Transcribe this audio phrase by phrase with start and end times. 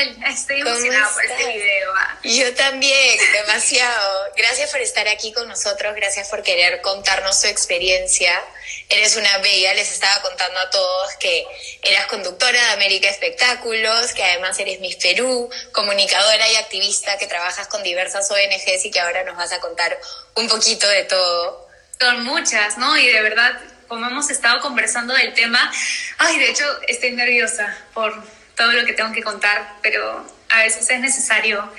[0.00, 1.92] Estoy emocionada por este video.
[2.22, 4.32] Yo también, demasiado.
[4.36, 8.42] Gracias por estar aquí con nosotros, gracias por querer contarnos tu experiencia.
[8.88, 11.44] Eres una bella, les estaba contando a todos que
[11.82, 17.68] eras conductora de América Espectáculos, que además eres Miss Perú, comunicadora y activista que trabajas
[17.68, 19.98] con diversas ONGs y que ahora nos vas a contar
[20.34, 21.68] un poquito de todo.
[22.00, 22.96] Son muchas, ¿no?
[22.96, 25.70] Y de verdad, como hemos estado conversando del tema,
[26.18, 30.88] ay, de hecho estoy nerviosa por todo lo que tengo que contar, pero a veces
[30.90, 31.72] es necesario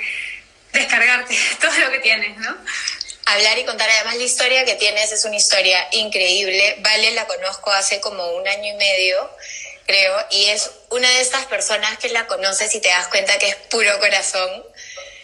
[0.74, 2.56] descargarte todo lo que tienes, ¿no?
[3.26, 6.78] Hablar y contar además la historia que tienes es una historia increíble.
[6.80, 9.30] Vale, la conozco hace como un año y medio,
[9.86, 13.50] creo, y es una de estas personas que la conoces y te das cuenta que
[13.50, 14.64] es puro corazón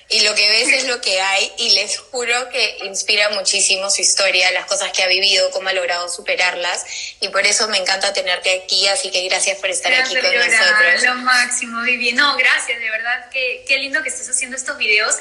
[0.09, 4.01] y lo que ves es lo que hay y les juro que inspira muchísimo su
[4.01, 6.85] historia, las cosas que ha vivido, cómo ha logrado superarlas
[7.19, 11.03] y por eso me encanta tenerte aquí, así que gracias por estar aquí con nosotros.
[11.03, 12.13] Lo máximo, Vivi.
[12.13, 15.15] No, gracias, de verdad, que, qué lindo que estés haciendo estos videos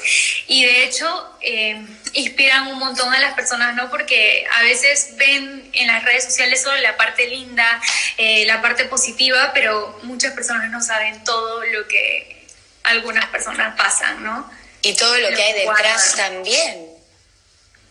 [0.47, 3.89] y de hecho eh, inspiran un montón a las personas, ¿no?
[3.89, 7.81] Porque a veces ven en las redes sociales solo la parte linda,
[8.17, 12.37] eh, la parte positiva, pero muchas personas no saben todo lo que
[12.83, 14.49] algunas personas pasan, ¿no?
[14.87, 16.95] Y todo lo que hay detrás también.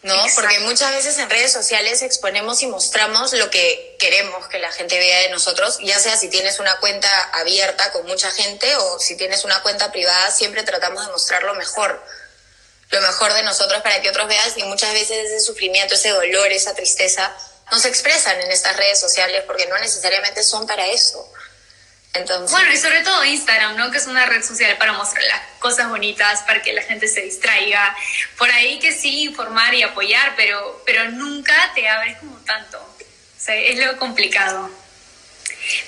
[0.02, 0.14] ¿No?
[0.36, 4.96] Porque muchas veces en redes sociales exponemos y mostramos lo que queremos que la gente
[4.98, 9.16] vea de nosotros, ya sea si tienes una cuenta abierta con mucha gente o si
[9.16, 12.00] tienes una cuenta privada, siempre tratamos de mostrar lo mejor,
[12.90, 16.52] lo mejor de nosotros para que otros vean y muchas veces ese sufrimiento, ese dolor,
[16.52, 17.36] esa tristeza
[17.72, 21.28] no se expresan en estas redes sociales porque no necesariamente son para eso.
[22.50, 23.90] Bueno, y sobre todo Instagram, ¿no?
[23.90, 27.22] Que es una red social para mostrar las cosas bonitas, para que la gente se
[27.22, 27.96] distraiga.
[28.38, 32.78] Por ahí que sí, informar y apoyar, pero, pero nunca te abres como tanto.
[32.78, 34.70] O sea, es lo complicado.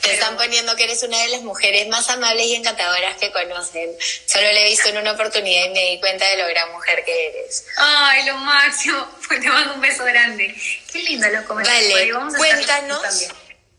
[0.03, 3.91] Te están poniendo que eres una de las mujeres más amables y encantadoras que conocen.
[4.27, 7.05] Solo le he visto en una oportunidad y me di cuenta de lo gran mujer
[7.05, 7.65] que eres.
[7.77, 9.07] Ay, lo máximo.
[9.29, 10.57] Pues te mando un beso grande.
[10.91, 12.33] Qué lindo lo comentarios.
[12.33, 13.29] Vale, cuéntanos.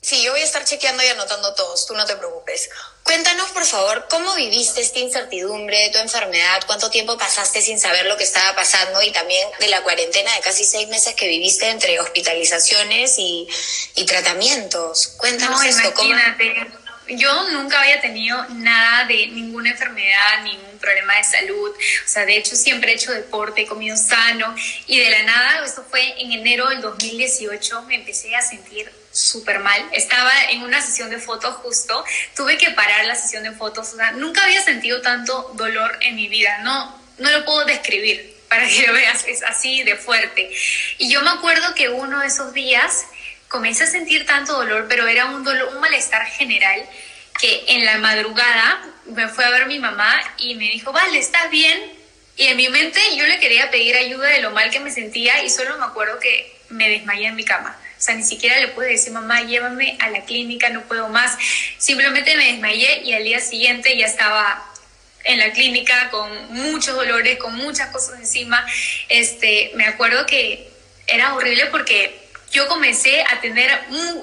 [0.02, 2.70] Sí, yo voy a estar chequeando y anotando todos, tú no te preocupes.
[3.04, 8.06] Cuéntanos, por favor, cómo viviste esta incertidumbre de tu enfermedad, cuánto tiempo pasaste sin saber
[8.06, 11.68] lo que estaba pasando y también de la cuarentena de casi seis meses que viviste
[11.68, 13.48] entre hospitalizaciones y,
[14.08, 15.16] tratamientos.
[15.18, 15.92] Cuéntanos esto.
[16.04, 16.72] Imagínate.
[17.10, 21.72] Yo nunca había tenido nada de ninguna enfermedad, ningún problema de salud.
[21.72, 24.56] O sea, de hecho siempre he hecho deporte, he comido sano
[24.88, 29.60] y de la nada, esto fue en enero del 2018, me empecé a sentir súper
[29.60, 29.84] mal.
[29.92, 32.04] Estaba en una sesión de fotos justo,
[32.36, 36.60] tuve que parar la sesión de fotos, nunca había sentido tanto dolor en mi vida,
[36.60, 40.50] no, no lo puedo describir para que lo veas, es así de fuerte.
[40.98, 43.06] Y yo me acuerdo que uno de esos días
[43.48, 46.84] comencé a sentir tanto dolor, pero era un dolor, un malestar general,
[47.40, 51.50] que en la madrugada me fue a ver mi mamá y me dijo, vale, ¿estás
[51.50, 51.80] bien?
[52.36, 55.44] Y en mi mente yo le quería pedir ayuda de lo mal que me sentía
[55.44, 57.78] y solo me acuerdo que me desmayé en mi cama.
[57.98, 61.38] O sea, ni siquiera le pude decir, mamá, llévame a la clínica, no puedo más.
[61.78, 64.66] Simplemente me desmayé y al día siguiente ya estaba
[65.26, 68.66] en la clínica con muchos dolores, con muchas cosas encima.
[69.10, 70.70] Este, me acuerdo que
[71.08, 73.70] era horrible porque yo comencé a tener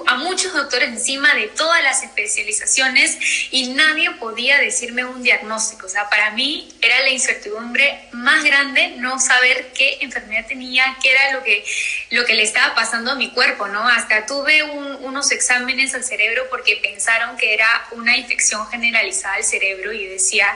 [0.07, 3.17] a muchos doctores encima de todas las especializaciones
[3.51, 5.85] y nadie podía decirme un diagnóstico.
[5.85, 11.11] O sea, para mí era la incertidumbre más grande no saber qué enfermedad tenía, qué
[11.11, 11.63] era lo que,
[12.09, 13.87] lo que le estaba pasando a mi cuerpo, ¿no?
[13.87, 19.93] Hasta tuve unos exámenes al cerebro porque pensaron que era una infección generalizada al cerebro
[19.93, 20.53] y decía,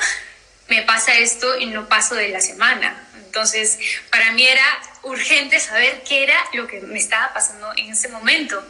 [0.67, 3.07] me pasa esto y no paso de la semana.
[3.15, 3.79] Entonces,
[4.09, 4.65] para mí era
[5.03, 8.63] urgente saber qué era lo que me estaba pasando en ese momento.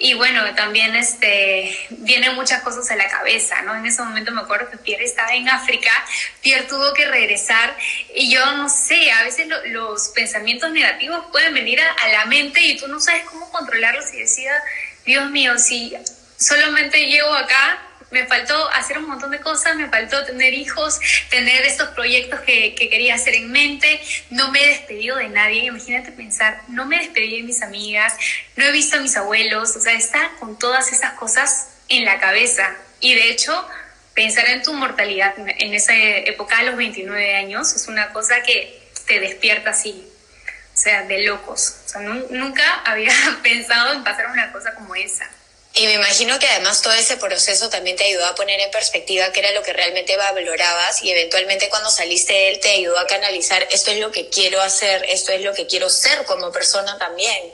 [0.00, 3.74] Y bueno, también este, vienen muchas cosas a la cabeza, ¿no?
[3.74, 5.90] En ese momento me acuerdo que Pierre estaba en África,
[6.40, 7.76] Pierre tuvo que regresar
[8.14, 12.76] y yo no sé, a veces los pensamientos negativos pueden venir a, la mente y
[12.76, 14.52] tú no sabes cómo controlarlos y decía,
[15.04, 15.92] Dios mío, si
[16.38, 20.98] solamente llego acá me faltó hacer un montón de cosas, me faltó tener hijos,
[21.30, 24.00] tener estos proyectos que, quería hacer en mente,
[24.30, 28.14] no me he despedido de nadie, imagínate pensar, no me despedí de mis amigas,
[28.56, 32.18] no he visto a mis abuelos, o sea, está con todas esas cosas en la
[32.18, 32.74] cabeza.
[33.00, 33.68] Y de hecho,
[34.14, 38.88] pensar en tu mortalidad en esa época, a los 29 años, es una cosa que
[39.06, 40.06] te despierta así,
[40.74, 41.76] o sea, de locos.
[41.86, 43.12] O sea, nunca había
[43.42, 45.28] pensado en pasar una cosa como esa.
[45.78, 49.30] Y me imagino que además todo ese proceso también te ayudó a poner en perspectiva
[49.30, 53.06] qué era lo que realmente valorabas y eventualmente cuando saliste de él te ayudó a
[53.06, 56.98] canalizar esto es lo que quiero hacer, esto es lo que quiero ser como persona
[56.98, 57.52] también.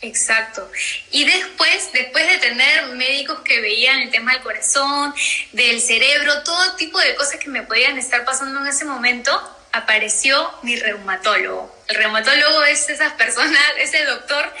[0.00, 0.68] Exacto.
[1.12, 5.14] Y después, después de tener médicos que veían el tema del corazón,
[5.52, 9.30] del cerebro, todo tipo de cosas que me podían estar pasando en ese momento,
[9.70, 11.75] apareció mi reumatólogo.
[11.88, 14.52] El reumatólogo es esas personas, ese doctor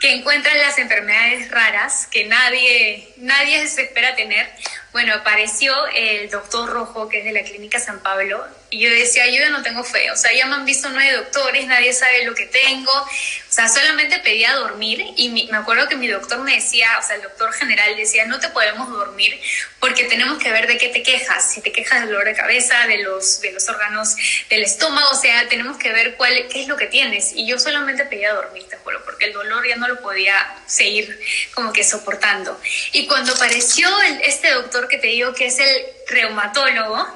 [0.00, 4.48] que encuentra las enfermedades raras que nadie, nadie se espera tener.
[4.92, 9.24] Bueno, apareció el doctor Rojo, que es de la Clínica San Pablo, y yo decía,
[9.28, 12.24] yo ya no tengo fe, o sea, ya me han visto nueve doctores, nadie sabe
[12.24, 13.08] lo que tengo, o
[13.48, 17.22] sea, solamente pedía dormir y me acuerdo que mi doctor me decía, o sea, el
[17.22, 19.40] doctor general decía, no te podemos dormir
[19.78, 22.84] porque tenemos que ver de qué te quejas, si te quejas del dolor de cabeza,
[22.88, 24.16] de los, de los órganos
[24.50, 27.32] del estómago, o sea, tenemos que ver cuál, qué es lo que tienes.
[27.34, 30.34] Y yo solamente pedía dormir, te juro, porque el dolor ya no lo podía
[30.66, 31.16] seguir
[31.54, 32.60] como que soportando.
[32.90, 33.88] Y cuando apareció
[34.24, 37.06] este doctor que te digo que es el reumatólogo,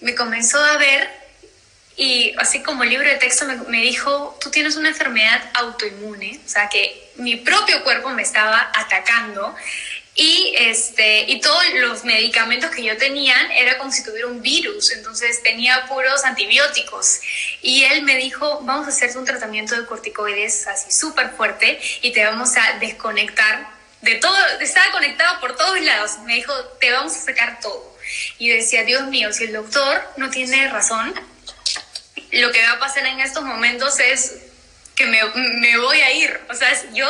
[0.00, 1.20] me comenzó a ver
[1.96, 6.68] y así como libro de texto me, dijo, tú tienes una enfermedad autoinmune, o sea
[6.68, 9.54] que mi propio cuerpo me estaba atacando
[10.14, 14.92] y, este, y todos los medicamentos que yo tenía era como si tuviera un virus,
[14.92, 17.20] entonces tenía puros antibióticos.
[17.62, 22.12] Y él me dijo, vamos a hacerte un tratamiento de corticoides así súper fuerte y
[22.12, 23.68] te vamos a desconectar
[24.02, 26.18] de todo, estaba conectado por todos lados.
[26.24, 27.90] Me dijo, te vamos a sacar todo.
[28.38, 31.14] Y decía, Dios mío, si el doctor no tiene razón,
[32.32, 34.36] lo que va a pasar en estos momentos es
[34.94, 36.40] que me, me voy a ir.
[36.48, 37.06] O sea, yo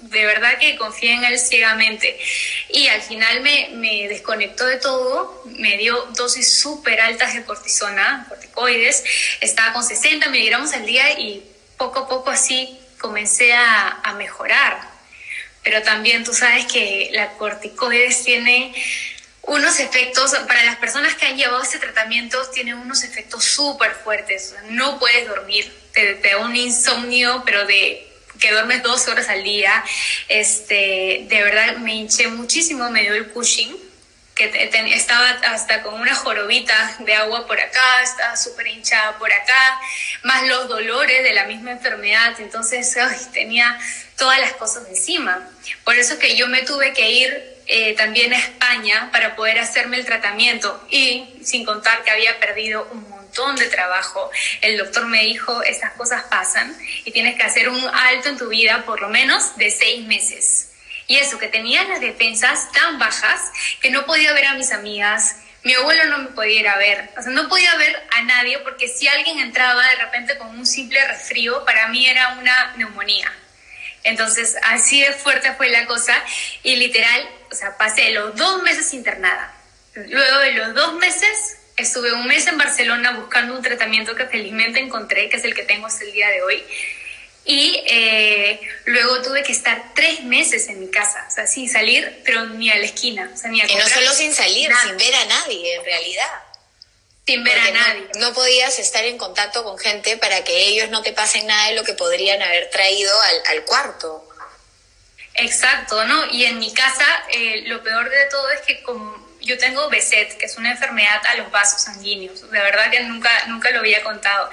[0.00, 2.18] de verdad que confié en él ciegamente.
[2.70, 8.26] Y al final me, me desconectó de todo, me dio dosis súper altas de cortisona,
[8.28, 9.04] corticoides,
[9.40, 11.44] estaba con 60 miligramos al día y
[11.76, 14.80] poco a poco así comencé a, a mejorar.
[15.62, 18.72] Pero también tú sabes que la corticoides tiene
[19.42, 24.54] unos efectos, para las personas que han llevado este tratamiento, tienen unos efectos súper fuertes.
[24.68, 28.06] No puedes dormir, te, da un insomnio, pero de
[28.38, 29.84] que duermes dos horas al día.
[30.28, 33.76] Este, de verdad me hinché muchísimo, me dio el Cushing,
[34.34, 39.80] que estaba hasta con una jorobita de agua por acá, estaba súper hinchada por acá,
[40.22, 42.34] más los dolores de la misma enfermedad.
[42.40, 42.96] Entonces,
[43.32, 43.78] tenía
[44.16, 45.48] todas las cosas encima.
[45.84, 49.96] Por eso que yo me tuve que ir eh, también a España para poder hacerme
[49.96, 54.28] el tratamiento y sin contar que había perdido un montón de trabajo.
[54.60, 58.48] El doctor me dijo, esas cosas pasan y tienes que hacer un alto en tu
[58.48, 60.72] vida por lo menos de seis meses.
[61.06, 63.40] Y eso, que tenía las defensas tan bajas
[63.80, 67.30] que no podía ver a mis amigas, mi abuelo no me podía ver, o sea,
[67.30, 71.64] no podía ver a nadie porque si alguien entraba de repente con un simple resfrío,
[71.64, 73.32] para mí era una neumonía.
[74.04, 76.14] Entonces, así de fuerte fue la cosa
[76.62, 79.54] y literal, o sea, pasé los dos meses internada.
[79.94, 84.80] Luego de los dos meses, estuve un mes en Barcelona buscando un tratamiento que felizmente
[84.80, 86.62] encontré, que es el que tengo hasta el día de hoy.
[87.44, 92.20] Y eh, luego tuve que estar tres meses en mi casa, o sea, sin salir,
[92.24, 93.30] pero ni a la esquina.
[93.32, 96.28] O sea, ni a y no solo sin salir, sin ver a nadie, en realidad
[97.30, 98.08] sin ver a nadie.
[98.18, 101.76] No, podías estar en contacto con gente para que ellos no te pasen nada de
[101.76, 103.12] lo que podrían haber traído
[103.48, 104.26] al, cuarto.
[105.34, 106.26] Exacto, ¿no?
[106.32, 108.82] Y en mi casa eh, lo peor de todo es que
[109.42, 113.30] yo tengo BSET, que es una enfermedad a los vasos sanguíneos, de verdad que nunca,
[113.46, 114.50] nunca lo había contado.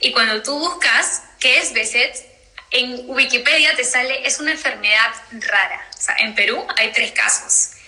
[0.00, 2.28] Y cuando tú buscas qué es BSET,
[2.72, 5.88] en Wikipedia te sale, es una enfermedad rara.
[5.98, 7.79] O sea, en Perú hay tres casos.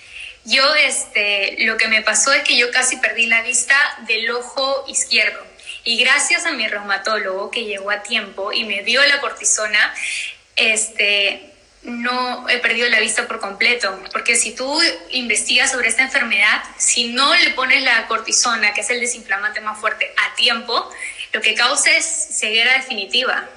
[0.44, 4.84] Yo, este, lo que me pasó es que yo casi perdí la vista del ojo
[4.88, 5.40] izquierdo.
[5.84, 9.94] Y gracias a mi reumatólogo que llegó a tiempo y me dio la cortisona,
[10.56, 14.02] este, no he perdido la vista por completo.
[14.12, 14.80] Porque si tú
[15.10, 19.78] investigas sobre esta enfermedad, si no le pones la cortisona, que es el desinflamante más
[19.78, 20.88] fuerte, a tiempo,
[21.32, 23.48] lo que causa es ceguera definitiva.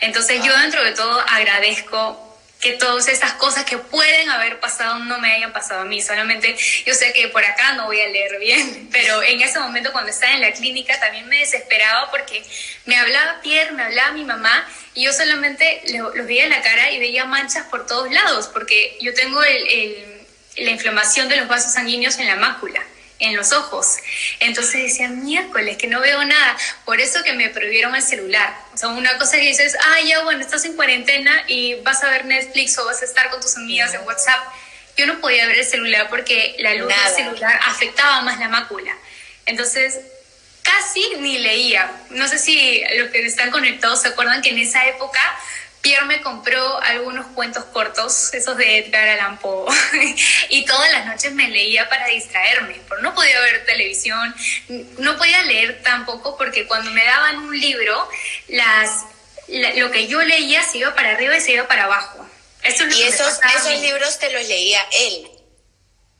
[0.00, 2.27] Entonces yo dentro de todo agradezco
[2.60, 6.02] que todas estas cosas que pueden haber pasado no me hayan pasado a mí.
[6.02, 9.92] Solamente yo sé que por acá no voy a leer bien, pero en ese momento
[9.92, 12.42] cuando estaba en la clínica también me desesperaba porque
[12.86, 16.90] me hablaba Pierre, me hablaba mi mamá y yo solamente los veía en la cara
[16.90, 22.18] y veía manchas por todos lados porque yo tengo la inflamación de los vasos sanguíneos
[22.18, 22.82] en la mácula
[23.18, 23.96] en los ojos.
[24.40, 26.56] Entonces decía, miércoles, que no veo nada.
[26.84, 28.56] Por eso que me prohibieron el celular.
[28.74, 32.10] O sea, una cosa que dices, ah, ya, bueno, estás en cuarentena y vas a
[32.10, 34.40] ver Netflix o vas a estar con tus amigas en WhatsApp.
[34.96, 38.96] Yo no podía ver el celular porque la luz del celular afectaba más la mácula.
[39.46, 39.98] Entonces,
[40.62, 41.90] casi ni leía.
[42.10, 45.20] No sé si los que están conectados se acuerdan que en esa época
[45.80, 49.72] Pierre me compró algunos cuentos cortos, esos de Edgar Allan Poe,
[50.50, 54.34] y todas las noches me leía para distraerme, porque no podía ver televisión,
[54.98, 58.08] no podía leer tampoco porque cuando me daban un libro,
[58.48, 59.04] las
[59.48, 62.28] lo que yo leía se iba para arriba y se iba para abajo.
[62.62, 65.30] Eso y esos, esos libros te los leía él.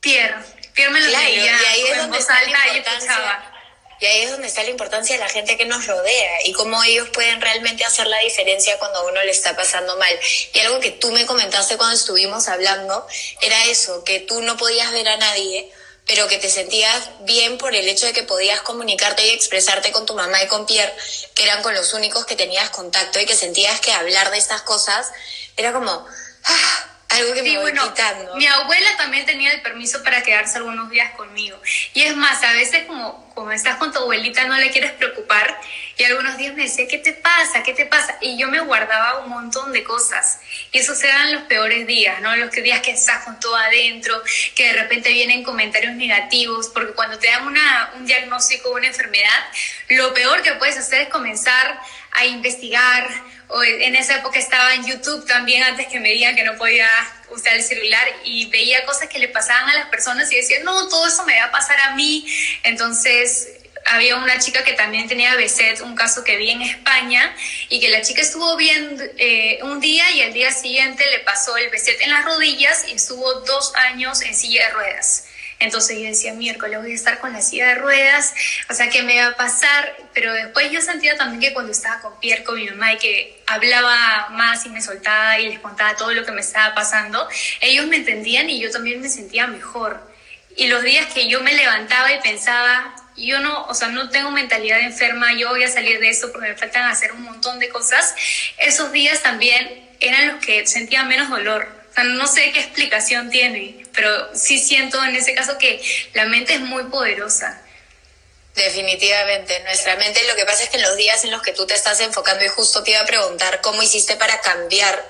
[0.00, 0.36] Pierre.
[0.72, 1.44] Pierre me los leía.
[1.44, 3.52] Y ahí es donde está la importancia.
[4.00, 6.82] Y ahí es donde está la importancia de la gente que nos rodea y cómo
[6.84, 10.18] ellos pueden realmente hacer la diferencia cuando a uno le está pasando mal.
[10.52, 13.06] Y algo que tú me comentaste cuando estuvimos hablando
[13.40, 15.70] era eso, que tú no podías ver a nadie,
[16.06, 20.06] pero que te sentías bien por el hecho de que podías comunicarte y expresarte con
[20.06, 20.94] tu mamá y con Pierre,
[21.34, 24.62] que eran con los únicos que tenías contacto y que sentías que hablar de estas
[24.62, 25.08] cosas
[25.56, 26.06] era como
[26.44, 28.36] ah, algo que me voy quitando.
[28.36, 31.60] Mi abuela también tenía el permiso para quedarse algunos días conmigo.
[31.94, 35.60] Y es más, a veces como, como estás con tu abuelita no le quieres preocupar
[35.96, 37.64] y algunos días me decía, ¿qué te pasa?
[37.64, 38.16] ¿Qué te pasa?
[38.20, 40.38] Y yo me guardaba un montón de cosas.
[40.70, 42.34] Y esos eran los peores días, ¿no?
[42.36, 44.22] Los días que estás con todo adentro,
[44.54, 49.44] que de repente vienen comentarios negativos, porque cuando te dan una, un diagnóstico, una enfermedad,
[49.88, 51.80] lo peor que puedes hacer es comenzar
[52.12, 53.08] a investigar.
[53.48, 56.88] O en esa época estaba en YouTube también, antes que me digan que no podía
[57.30, 60.88] usar el celular y veía cosas que le pasaban a las personas y decía, no,
[60.88, 62.26] todo eso me va a pasar a mí.
[62.62, 63.48] Entonces
[63.86, 67.34] había una chica que también tenía BSET, un caso que vi en España,
[67.68, 71.56] y que la chica estuvo bien eh, un día y al día siguiente le pasó
[71.56, 75.24] el BSET en las rodillas y estuvo dos años en silla de ruedas.
[75.60, 78.32] Entonces yo decía, miércoles voy a estar con la silla de ruedas,
[78.70, 79.96] o sea, ¿qué me va a pasar?
[80.14, 83.42] Pero después yo sentía también que cuando estaba con Pierre, con mi mamá, y que
[83.46, 87.28] hablaba más y me soltaba y les contaba todo lo que me estaba pasando,
[87.60, 90.08] ellos me entendían y yo también me sentía mejor.
[90.56, 94.30] Y los días que yo me levantaba y pensaba, yo no, o sea, no tengo
[94.30, 97.68] mentalidad enferma, yo voy a salir de esto porque me faltan hacer un montón de
[97.68, 98.14] cosas,
[98.58, 101.77] esos días también eran los que sentía menos dolor.
[102.04, 105.82] No sé qué explicación tiene, pero sí siento en ese caso que
[106.14, 107.62] la mente es muy poderosa.
[108.54, 111.66] Definitivamente, nuestra mente lo que pasa es que en los días en los que tú
[111.66, 115.08] te estás enfocando y justo te iba a preguntar cómo hiciste para cambiar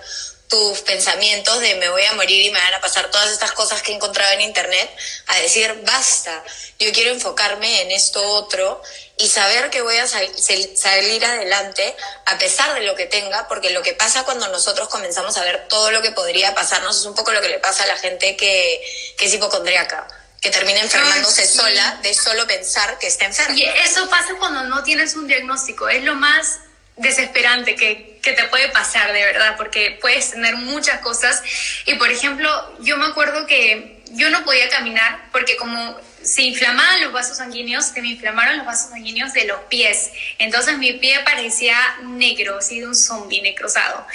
[0.49, 3.83] tus pensamientos de me voy a morir y me van a pasar todas estas cosas
[3.83, 4.91] que he encontrado en internet,
[5.27, 6.43] a decir, basta,
[6.79, 8.83] yo quiero enfocarme en esto otro
[9.19, 13.83] y saber que voy a salir adelante a pesar de lo que tenga, porque lo
[13.83, 17.33] que pasa cuando nosotros comenzamos a ver todo lo que podría pasarnos es un poco
[17.33, 18.81] lo que le pasa a la gente que,
[19.19, 20.09] que es hipocondríaca
[20.41, 23.57] que termina enfermándose sola de solo pensar que está enferma.
[23.57, 26.61] Y eso pasa cuando no tienes un diagnóstico, es lo más
[26.99, 31.43] desesperante que, que, te puede pasar de verdad, porque puedes tener muchas cosas.
[31.87, 37.01] Y por ejemplo, yo me acuerdo que yo no podía caminar porque como se inflamaban
[37.01, 40.11] los vasos sanguíneos, se me inflamaron los vasos sanguíneos de los pies.
[40.39, 44.07] Entonces mi pie parecía negro, así de un zombie necrosado.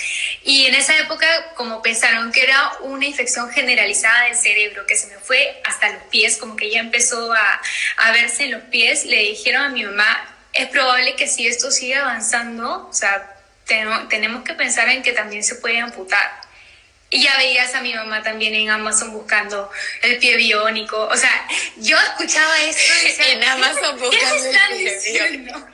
[0.43, 5.07] Y en esa época, como pensaron que era una infección generalizada del cerebro, que se
[5.07, 7.61] me fue hasta los pies, como que ya empezó a,
[7.97, 11.71] a verse en los pies, le dijeron a mi mamá, es probable que si esto
[11.71, 16.41] sigue avanzando, o sea, tenemos que pensar en que también se puede amputar.
[17.09, 19.69] Y ya veías a mi mamá también en Amazon buscando
[20.01, 20.99] el pie biónico.
[21.05, 25.72] O sea, yo escuchaba esto y decía, en Amazon buscando el pie biónico.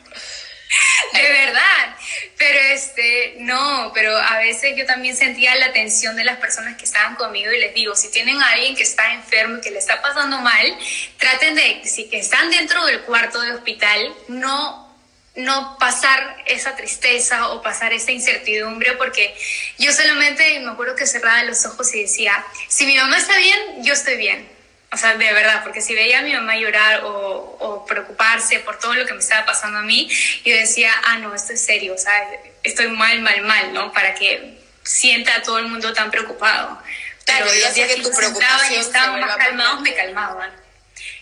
[1.14, 1.96] De verdad.
[2.38, 6.86] Pero este, no, pero a veces yo también sentía la atención de las personas que
[6.86, 9.80] estaban conmigo y les digo, si tienen a alguien que está enfermo y que le
[9.80, 10.78] está pasando mal,
[11.18, 14.88] traten de, si que están dentro del cuarto de hospital, no
[15.36, 19.34] no pasar esa tristeza o pasar esa incertidumbre, porque
[19.78, 23.84] yo solamente me acuerdo que cerraba los ojos y decía, si mi mamá está bien,
[23.84, 24.59] yo estoy bien.
[24.92, 28.80] O sea, de verdad, porque si veía a mi mamá llorar o, o, preocuparse por
[28.80, 30.10] todo lo que me estaba pasando a mí,
[30.44, 32.28] yo decía, ah, no, esto es serio, o sea,
[32.64, 33.92] estoy mal, mal, mal, ¿no?
[33.94, 36.82] Para que sienta a todo el mundo tan preocupado.
[37.26, 40.52] Claro, Pero los días que tu preocupación y estaban más calmados, me calmaban.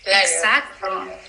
[0.04, 1.20] Exacto.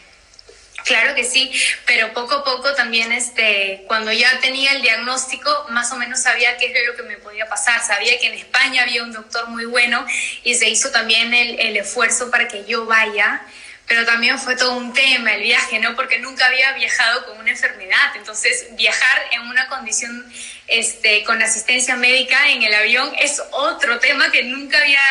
[0.85, 1.51] Claro que sí,
[1.85, 6.57] pero poco a poco también, este, cuando ya tenía el diagnóstico, más o menos sabía
[6.57, 7.83] qué es lo que me podía pasar.
[7.85, 10.05] Sabía que en España había un doctor muy bueno
[10.43, 13.41] y se hizo también el, el esfuerzo para que yo vaya
[13.89, 15.95] pero también fue todo un tema el viaje, ¿no?
[15.95, 18.15] Porque nunca había viajado con una enfermedad.
[18.15, 20.31] Entonces, viajar en una condición
[20.67, 25.01] este, con asistencia médica en el avión es otro tema que nunca había,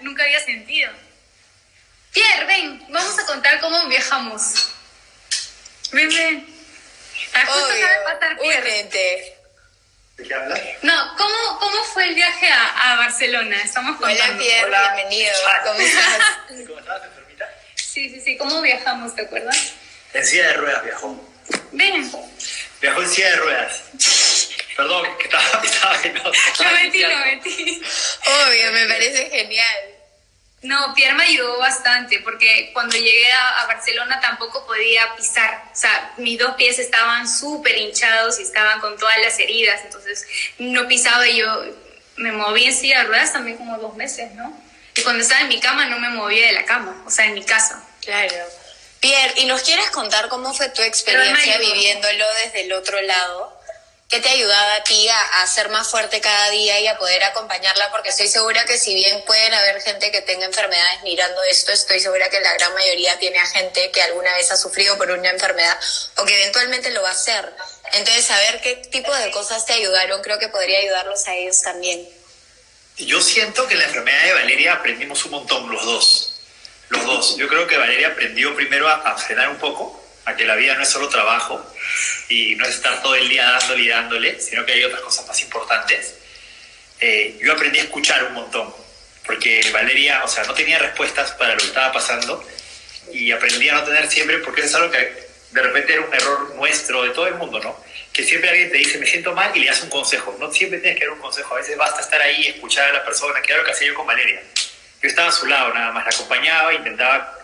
[0.00, 0.90] nunca había sentido.
[2.14, 4.72] Pierre, ven, vamos a contar cómo viajamos.
[5.92, 6.46] Ven, ven.
[8.38, 9.36] Obviamente.
[10.16, 10.60] ¿De qué hablas?
[10.82, 13.56] No, ¿cómo, ¿cómo fue el viaje a, a Barcelona?
[13.62, 14.24] Estamos contando.
[14.24, 15.32] Hola, Pierre, bienvenido.
[15.64, 16.18] ¿Cómo estás?
[16.66, 17.48] ¿Cómo estás, enfermita?
[17.74, 18.36] Sí, sí, sí.
[18.36, 19.74] ¿Cómo viajamos, te acuerdas?
[20.14, 21.30] En silla de ruedas viajó.
[21.72, 22.12] Ven.
[22.80, 23.82] Viajó en silla de ruedas.
[24.76, 27.82] Perdón, que estaba, estaba, no, Lo metí, lo metí.
[28.24, 29.91] Obvio, me parece genial.
[30.62, 35.64] No, Pierre me ayudó bastante porque cuando llegué a, Barcelona tampoco podía pisar.
[35.72, 39.80] O sea, mis dos pies estaban súper hinchados y estaban con todas las heridas.
[39.84, 40.24] Entonces
[40.58, 41.64] no pisaba y yo
[42.16, 44.56] me moví en silla de ruedas también como dos meses, ¿no?
[44.94, 47.34] Y cuando estaba en mi cama no me movía de la cama, o sea, en
[47.34, 47.82] mi casa.
[48.02, 48.34] Claro.
[49.00, 53.51] Pierre, ¿y nos quieres contar cómo fue tu experiencia viviéndolo desde el otro lado?
[54.12, 57.24] ¿Qué te ha ayudado a ti a, ser más fuerte cada día y a poder
[57.24, 57.90] acompañarla?
[57.90, 61.98] Porque estoy segura que si bien pueden haber gente que tenga enfermedades mirando esto, estoy
[61.98, 65.30] segura que la gran mayoría tiene a gente que alguna vez ha sufrido por una
[65.30, 65.80] enfermedad
[66.18, 67.54] o que eventualmente lo va a hacer.
[67.94, 72.06] Entonces, saber qué tipo de cosas te ayudaron, creo que podría ayudarlos a ellos también.
[72.98, 76.34] Yo siento que la enfermedad de Valeria aprendimos un montón los dos.
[76.90, 77.36] Los dos.
[77.38, 80.74] Yo creo que Valeria aprendió primero a, a frenar un poco, a que la vida
[80.74, 81.64] no es solo trabajo
[82.28, 85.26] y no es estar todo el día dándole y dándole, sino que hay otras cosas
[85.26, 86.14] más importantes.
[87.00, 88.72] Eh, yo aprendí a escuchar un montón,
[89.26, 92.44] porque Valeria, o sea, no tenía respuestas para lo que estaba pasando
[93.12, 96.14] y aprendí a no tener siempre, porque eso es algo que de repente era un
[96.14, 97.76] error nuestro, de todo el mundo, ¿no?
[98.12, 100.36] Que siempre alguien te dice, me siento mal y le das un consejo.
[100.38, 103.04] No siempre tienes que dar un consejo, a veces basta estar ahí escuchar a la
[103.04, 104.42] persona, que era lo que hacía yo con Valeria.
[105.02, 107.41] Yo estaba a su lado nada más, la acompañaba, intentaba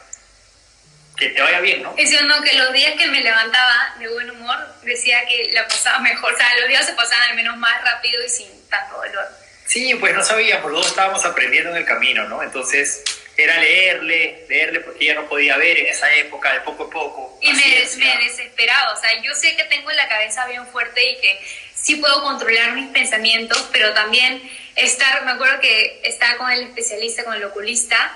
[1.18, 1.94] que te vaya bien, ¿no?
[1.96, 5.98] Es no, que los días que me levantaba de buen humor decía que la pasaba
[5.98, 9.26] mejor, o sea, los días se pasaban al menos más rápido y sin tanto dolor.
[9.66, 12.42] Sí, pues no sabíamos, los dos estábamos aprendiendo en el camino, ¿no?
[12.42, 13.02] Entonces
[13.36, 17.38] era leerle, leerle porque ella no podía ver en esa época, de poco a poco.
[17.40, 21.20] Y me, me desesperaba, o sea, yo sé que tengo la cabeza bien fuerte y
[21.20, 21.40] que
[21.74, 24.42] sí puedo controlar mis pensamientos, pero también
[24.74, 28.12] estar, me acuerdo que estaba con el especialista, con el oculista,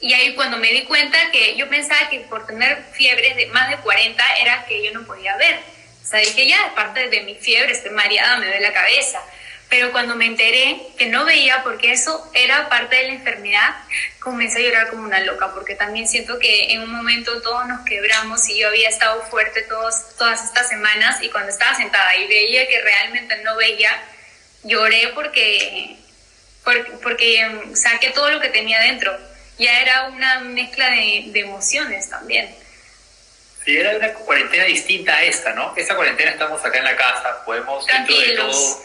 [0.00, 3.70] y ahí cuando me di cuenta que yo pensaba que por tener fiebres de más
[3.70, 5.58] de 40 era que yo no podía ver.
[6.04, 9.20] O sea, dije, ya, aparte de mi fiebre, estoy mareada, me duele la cabeza.
[9.68, 13.74] Pero cuando me enteré que no veía porque eso era parte de la enfermedad,
[14.20, 17.84] comencé a llorar como una loca, porque también siento que en un momento todos nos
[17.84, 22.28] quebramos y yo había estado fuerte todos, todas estas semanas y cuando estaba sentada y
[22.28, 23.90] veía que realmente no veía,
[24.62, 25.96] lloré porque,
[26.62, 29.18] porque, porque saqué todo lo que tenía dentro
[29.58, 32.54] ya era una mezcla de, emociones también.
[33.64, 35.74] Sí, era una cuarentena distinta a esta, ¿no?
[35.76, 38.84] Esta cuarentena estamos acá en la casa, podemos dentro de todo.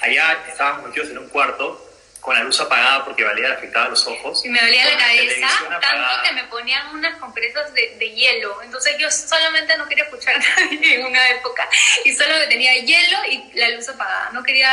[0.00, 1.84] Allá estábamos metidos en un cuarto
[2.20, 4.44] con la luz apagada porque Valeria le afectaba los ojos.
[4.44, 5.48] Y me dolía la, cabeza,
[5.80, 8.60] tanto que me ponían unas compresas de, de, hielo.
[8.62, 11.68] Entonces yo solamente no quería escuchar a nadie en una época
[12.04, 14.30] y solo tenía hielo y la luz apagada.
[14.32, 14.70] No quería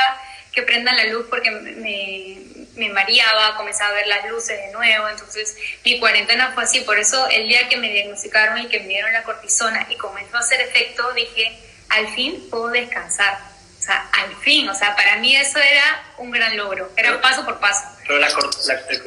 [0.51, 2.37] que prendan la luz porque me,
[2.75, 6.97] me mareaba, comenzaba a ver las luces de nuevo, entonces mi cuarentena fue así, por
[6.99, 10.39] eso el día que me diagnosticaron y que me dieron la cortisona y comenzó a
[10.39, 11.57] hacer efecto, dije,
[11.89, 13.39] al fin puedo descansar,
[13.79, 17.45] o sea, al fin, o sea, para mí eso era un gran logro, era paso
[17.45, 17.83] por paso.
[18.01, 18.29] Pero la,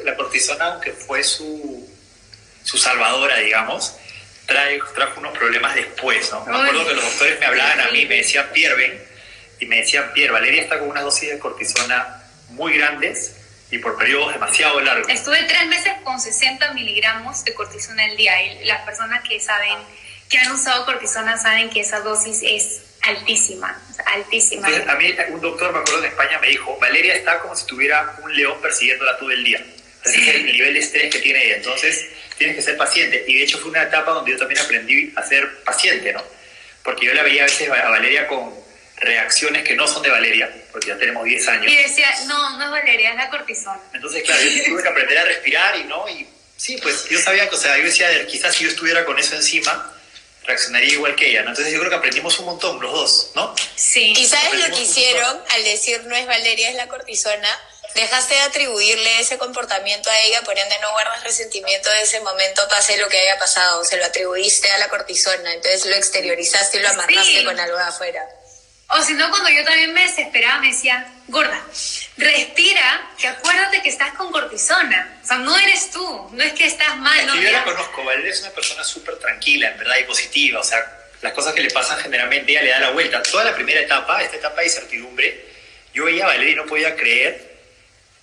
[0.03, 1.87] la, cortisona, aunque fue su,
[2.63, 3.95] su salvadora, digamos,
[4.45, 6.43] trae, trajo unos problemas después, ¿no?
[6.45, 9.07] Me acuerdo que los doctores me hablaban a mí, me decían, Pierre,
[9.59, 13.35] y me decían, Pierre, Valeria está con unas dosis de cortisona muy grandes
[13.71, 15.07] y por periodos demasiado largos.
[15.09, 19.77] Estuve tres meses con 60 miligramos de cortisona al día y las personas que saben,
[20.27, 24.67] que han usado cortisona saben que esa dosis es altísima, altísima.
[24.67, 28.17] a mí un doctor, me acuerdo en España, me dijo, Valeria está como si tuviera
[28.23, 29.63] un león persiguiéndola todo el día.
[30.03, 31.57] Así es el nivel de estrés que tiene ella.
[31.57, 33.25] Entonces, tienes que ser paciente.
[33.27, 36.23] Y de hecho fue una etapa donde yo también aprendí a ser paciente, ¿no?
[36.83, 38.53] Porque yo la veía a veces a Valeria con
[38.99, 41.71] reacciones que no son de Valeria, porque ya tenemos 10 años.
[41.71, 43.81] Y decía, no, no es Valeria, es la cortisona.
[43.93, 47.49] Entonces, claro, yo tuve que aprender a respirar y no, y sí, pues yo sabía
[47.49, 49.93] que, o sea, yo decía, quizás si yo estuviera con eso encima,
[50.43, 51.49] reaccionaría igual que ella, ¿no?
[51.49, 53.55] Entonces yo creo que aprendimos un montón los dos, ¿no?
[53.75, 54.13] Sí.
[54.17, 57.59] ¿Y sabes lo que hicieron al decir no es Valeria, es la cortisona?
[57.95, 62.67] Dejaste de atribuirle ese comportamiento a ella, por ende no guardas resentimiento de ese momento,
[62.69, 66.81] pase lo que haya pasado, se lo atribuiste a la cortisona, entonces lo exteriorizaste y
[66.81, 68.27] lo amarraste con algo de afuera.
[68.91, 71.63] O si no, cuando yo también me desesperaba, me decía, gorda,
[72.17, 75.19] respira, que acuérdate que estás con cortisona.
[75.23, 77.27] O sea, no eres tú, no es que estás mal.
[77.27, 80.59] no, yo la conozco, Valeria es una persona súper tranquila, en verdad, y positiva.
[80.59, 80.79] O sea,
[81.21, 83.21] las cosas que le pasan generalmente, ella le da la vuelta.
[83.21, 85.45] Toda la primera etapa, esta etapa de incertidumbre,
[85.93, 87.57] yo veía a Valeria y no podía creer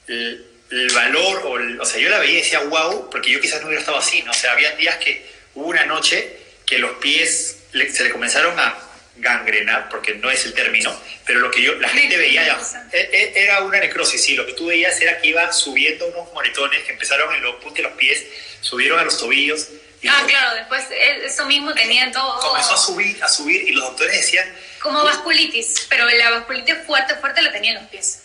[0.09, 0.45] el,
[0.93, 3.81] valor, o, o sea, yo la veía y decía, wow, porque yo quizás no hubiera
[3.81, 4.33] estado así, ¿no?
[4.33, 8.86] O sea, había días que hubo una noche que los pies se le comenzaron a
[9.19, 12.99] gangrenar, porque no es el término, pero lo que yo, la gente veía ya, e,
[13.01, 16.85] e, era una necrosis, sí, lo que tú veías era que iba subiendo unos moretones
[16.85, 18.25] que empezaron en los puntos de los pies,
[18.61, 19.69] subieron a los tobillos.
[20.09, 22.41] ah, claro, después e, eso mismo tenía todo.
[22.41, 24.53] Comenzó a subir, a subir, y los doctores decían...
[24.81, 28.23] Como vasculitis, pero la vasculitis fuerte, fuerte la tenía en los pies.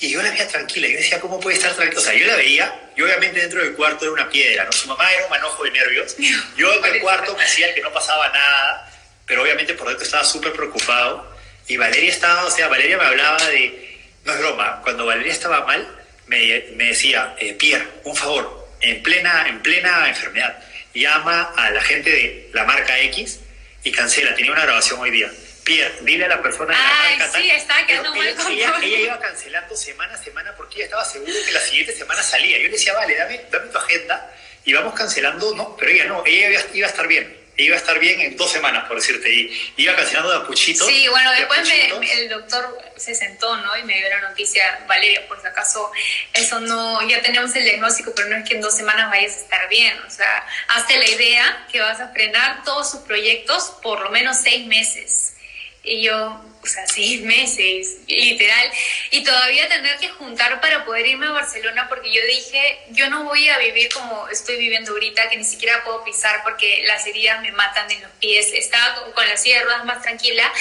[0.00, 2.00] Y yo la veía tranquila, yo decía, ¿cómo puede estar tranquila?
[2.00, 4.72] O sea, yo la veía, y obviamente dentro del cuarto era una piedra, ¿no?
[4.72, 6.16] Su mamá era un manojo de nervios,
[6.56, 8.89] yo en el cuarto me hacía que no pasaba nada,
[9.30, 11.24] pero obviamente por dentro estaba súper preocupado,
[11.68, 15.64] y Valeria estaba, o sea, Valeria me hablaba de, no es broma, cuando Valeria estaba
[15.64, 15.86] mal,
[16.26, 20.58] me, me decía, eh, Pierre, un favor, en plena, en plena enfermedad,
[20.92, 23.38] llama a la gente de la marca X
[23.84, 25.30] y cancela, tenía una grabación hoy día.
[25.62, 28.48] Pierre, dile a la persona de la Ay, marca sí, tal, está quedando mal ella,
[28.50, 32.20] ella, ella iba cancelando semana a semana porque ella estaba segura que la siguiente semana
[32.24, 32.56] salía.
[32.58, 36.24] Yo le decía, vale, dame, dame tu agenda y vamos cancelando, no, pero ella no,
[36.26, 37.39] ella iba, iba a estar bien.
[37.62, 40.86] Iba a estar bien en dos semanas, por decirte, y iba cancelando de a puchitos.
[40.86, 43.76] Sí, bueno, después me- el doctor se sentó, ¿no?
[43.76, 45.90] Y me dio la noticia, Valeria, por si acaso,
[46.32, 49.40] eso no, ya tenemos el diagnóstico, pero no es que en dos semanas vayas a
[49.40, 49.98] estar bien.
[50.06, 54.38] O sea, hazte la idea que vas a frenar todos sus proyectos por lo menos
[54.38, 55.34] seis meses.
[55.82, 58.70] Y yo, o sea, seis meses, literal.
[59.10, 63.24] Y todavía tener que juntar para poder irme a Barcelona porque yo dije, yo no
[63.24, 67.40] voy a vivir como estoy viviendo ahorita, que ni siquiera puedo pisar porque las heridas
[67.42, 68.52] me matan en los pies.
[68.52, 70.52] Estaba con, con la silla ruedas más tranquila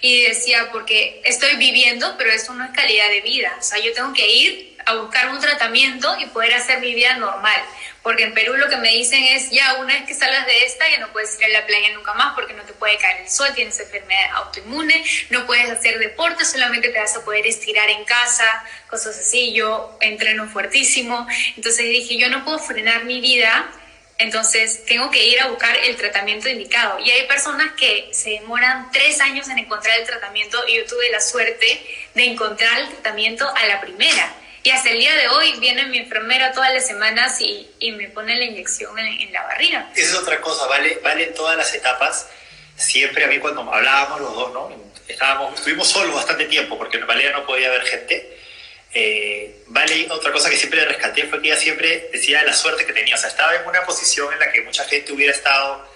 [0.00, 3.56] y decía, porque estoy viviendo, pero eso no es calidad de vida.
[3.58, 7.14] O sea, yo tengo que ir a buscar un tratamiento y poder hacer mi vida
[7.16, 7.60] normal.
[8.02, 10.88] Porque en Perú lo que me dicen es, ya una vez que salgas de esta,
[10.88, 13.28] ya no puedes ir a la playa nunca más porque no te puede caer el
[13.28, 18.04] sol, tienes enfermedad autoinmune, no puedes hacer deporte, solamente te vas a poder estirar en
[18.04, 19.52] casa, cosas así.
[19.52, 21.26] Yo entreno fuertísimo.
[21.56, 23.70] Entonces dije, yo no puedo frenar mi vida
[24.18, 26.98] entonces, tengo que ir a buscar el tratamiento indicado.
[26.98, 31.08] Y hay personas que se demoran tres años en encontrar el tratamiento y yo tuve
[31.10, 31.80] la suerte
[32.14, 34.34] de encontrar el tratamiento a la primera.
[34.68, 38.08] Y hasta el día de hoy viene mi enfermera todas las semanas y, y me
[38.08, 39.90] pone la inyección en, en la barriga.
[39.96, 42.28] Esa es otra cosa, vale, vale en todas las etapas.
[42.76, 44.70] Siempre a mí cuando hablábamos los dos, ¿no?
[45.08, 48.38] Estábamos, estuvimos solos bastante tiempo porque Valeria no podía ver gente.
[48.92, 52.84] Eh, vale, otra cosa que siempre le rescaté fue que ella siempre decía la suerte
[52.84, 53.14] que tenía.
[53.14, 55.88] O sea, estaba en una posición en la que mucha gente hubiera estado,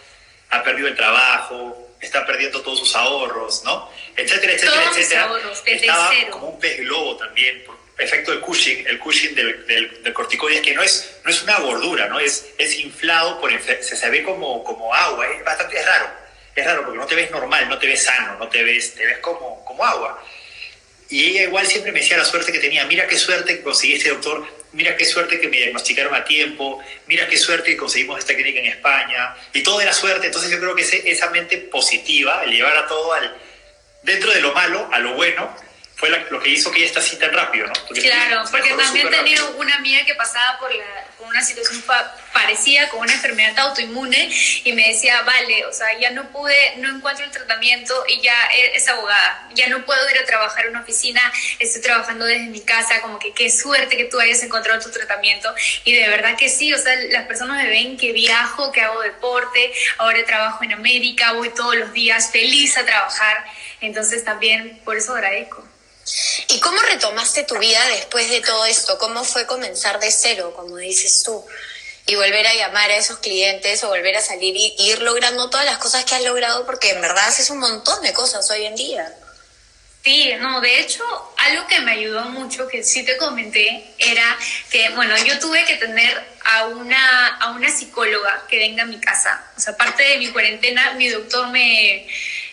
[0.48, 3.90] ha perdido el trabajo, está perdiendo todos sus ahorros, ¿no?
[4.16, 5.22] Etcétera, etcétera, Todos etcétera.
[5.24, 6.28] ahorros, desde estaba cero.
[6.32, 10.60] como un pez globo también, por efecto de Cushing, el Cushing del, del, del corticoides,
[10.62, 12.18] que no es, no es una gordura, ¿no?
[12.18, 16.10] Es, es inflado, por se, se ve como, como agua, es bastante es raro.
[16.54, 19.06] Es raro porque no te ves normal, no te ves sano, no te ves, te
[19.06, 20.22] ves como, como agua.
[21.08, 23.94] Y ella igual siempre me decía la suerte que tenía, mira qué suerte que conseguí
[23.94, 28.18] este doctor, mira qué suerte que me diagnosticaron a tiempo, mira qué suerte que conseguimos
[28.18, 31.58] esta clínica en España, y todo era suerte, entonces yo creo que ese- esa mente
[31.58, 33.36] positiva, llevar a todo al,
[34.02, 35.54] dentro de lo malo, a lo bueno,
[36.02, 37.72] fue la- lo que hizo que ella esté así tan rápido, ¿no?
[37.86, 39.56] Porque Claro, porque también tenía rápido.
[39.56, 40.84] una amiga que pasaba por, la,
[41.16, 44.28] por una situación pa- parecida con una enfermedad autoinmune
[44.64, 48.34] y me decía, vale, o sea, ya no pude, no encuentro el tratamiento y ya
[48.52, 51.20] e- es abogada, ya no puedo ir a trabajar en una oficina,
[51.60, 55.54] estoy trabajando desde mi casa, como que qué suerte que tú hayas encontrado tu tratamiento
[55.84, 59.00] y de verdad que sí, o sea, las personas me ven que viajo, que hago
[59.02, 63.44] deporte, ahora trabajo en América, voy todos los días feliz a trabajar,
[63.80, 65.68] entonces también por eso agradezco.
[66.48, 68.98] ¿Y cómo retomaste tu vida después de todo esto?
[68.98, 71.44] ¿Cómo fue comenzar de cero, como dices tú?
[72.06, 75.66] Y volver a llamar a esos clientes o volver a salir y ir logrando todas
[75.66, 78.74] las cosas que has logrado porque en verdad haces un montón de cosas hoy en
[78.74, 79.14] día.
[80.04, 81.04] Sí, no, de hecho,
[81.36, 84.36] algo que me ayudó mucho, que sí te comenté, era
[84.68, 88.98] que, bueno, yo tuve que tener a una, a una psicóloga que venga a mi
[88.98, 89.44] casa.
[89.56, 92.08] O sea, aparte de mi cuarentena, mi doctor me,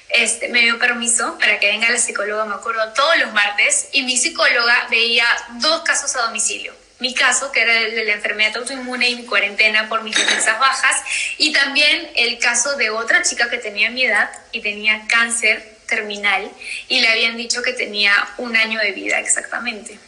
[0.09, 4.03] este, me dio permiso para que venga la psicóloga, me acuerdo, todos los martes, y
[4.03, 5.25] mi psicóloga veía
[5.59, 6.73] dos casos a domicilio.
[6.99, 10.59] Mi caso, que era el de la enfermedad autoinmune y mi cuarentena por mis defensas
[10.59, 11.01] bajas,
[11.37, 16.49] y también el caso de otra chica que tenía mi edad y tenía cáncer terminal
[16.87, 19.99] y le habían dicho que tenía un año de vida exactamente.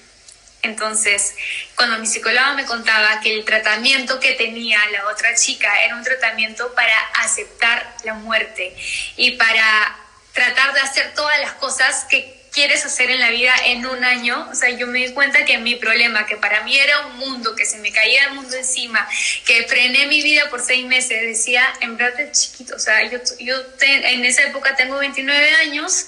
[0.63, 1.33] Entonces,
[1.75, 6.03] cuando mi psicóloga me contaba que el tratamiento que tenía la otra chica era un
[6.03, 8.75] tratamiento para aceptar la muerte
[9.17, 9.97] y para
[10.33, 14.49] tratar de hacer todas las cosas que quieres hacer en la vida en un año,
[14.51, 17.55] o sea, yo me di cuenta que mi problema, que para mí era un mundo,
[17.55, 19.07] que se me caía el mundo encima,
[19.45, 23.19] que frené mi vida por seis meses, decía, en verdad es chiquito, o sea, yo,
[23.39, 26.05] yo te- en esa época tengo 29 años,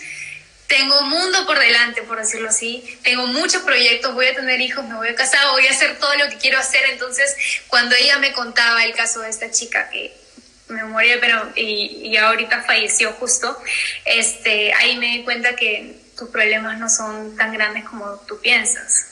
[0.73, 2.83] tengo un mundo por delante, por decirlo así.
[3.03, 6.15] Tengo muchos proyectos, voy a tener hijos, me voy a casar, voy a hacer todo
[6.15, 6.83] lo que quiero hacer.
[6.89, 7.35] Entonces,
[7.67, 10.11] cuando ella me contaba el caso de esta chica que
[10.69, 13.55] me moría, pero y, y ahorita falleció justo,
[14.05, 19.09] este, ahí me di cuenta que tus problemas no son tan grandes como tú piensas.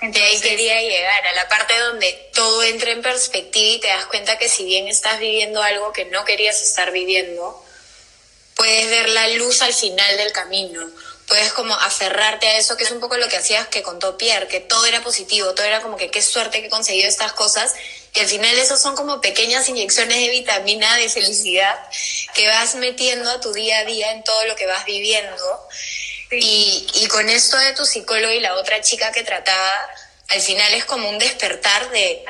[0.00, 4.06] Y ahí quería llegar a la parte donde todo entra en perspectiva y te das
[4.06, 7.64] cuenta que si bien estás viviendo algo que no querías estar viviendo,
[8.58, 10.82] puedes ver la luz al final del camino.
[11.28, 14.48] puedes como aferrarte a eso, que es un poco lo que hacías que contó Pierre,
[14.48, 17.74] que todo era positivo, todo era como que qué suerte que he conseguido estas cosas,
[18.14, 21.78] y al final esos son como pequeñas inyecciones de vitamina, de felicidad,
[22.34, 25.68] que vas metiendo a tu día a día en todo lo que vas viviendo.
[26.30, 29.72] Y, y con esto de tu psicólogo y la otra chica que trataba,
[30.28, 32.24] al final es como un despertar de,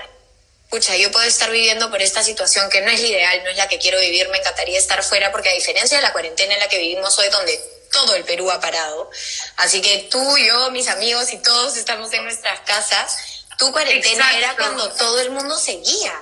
[0.68, 3.56] pucha, yo puedo estar viviendo por esta situación que no es la ideal, no es
[3.56, 6.60] la que quiero vivir, me encantaría estar fuera, porque a diferencia de la cuarentena en
[6.60, 7.58] la que vivimos hoy, donde
[7.90, 9.10] todo el Perú ha parado.
[9.56, 13.44] Así que tú, yo, mis amigos y todos estamos en nuestras casas.
[13.58, 16.14] Tu cuarentena era cuando todo el mundo seguía.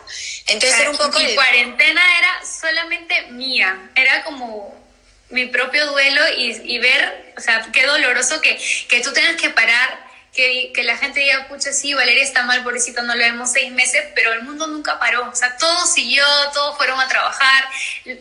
[0.46, 1.18] Entonces era un poco...
[1.18, 3.90] Mi cuarentena era solamente mía.
[3.94, 4.74] Era como
[5.28, 8.56] mi propio duelo y, ver, o sea, qué doloroso que,
[8.88, 10.05] que tú tengas que parar
[10.36, 13.72] que, que, la gente diga, pucha, sí, Valeria está mal, pobrecito, no lo vemos seis
[13.72, 15.28] meses, pero el mundo nunca paró.
[15.28, 17.64] O sea, todo siguió, todos fueron a trabajar,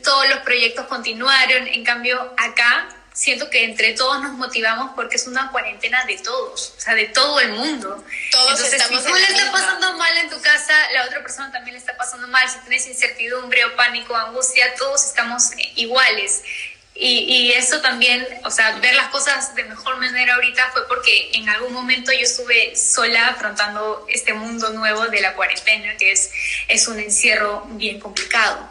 [0.04, 1.67] todos los proyectos continuaron.
[1.67, 6.73] En cambio, acá siento que entre todos nos motivamos porque es una cuarentena de todos,
[6.78, 8.04] o sea, de todo el mundo.
[8.32, 11.51] Todos Entonces, estamos si tú le estás pasando mal en tu casa, la otra persona
[11.51, 16.43] también le está pasando mal, si tienes incertidumbre o pánico, angustia, todos estamos iguales.
[16.97, 21.31] Y, y eso también, o sea, ver las cosas de mejor manera ahorita fue porque
[21.34, 26.31] en algún momento yo estuve sola afrontando este mundo nuevo de la cuarentena, que es,
[26.69, 28.69] es un encierro bien complicado.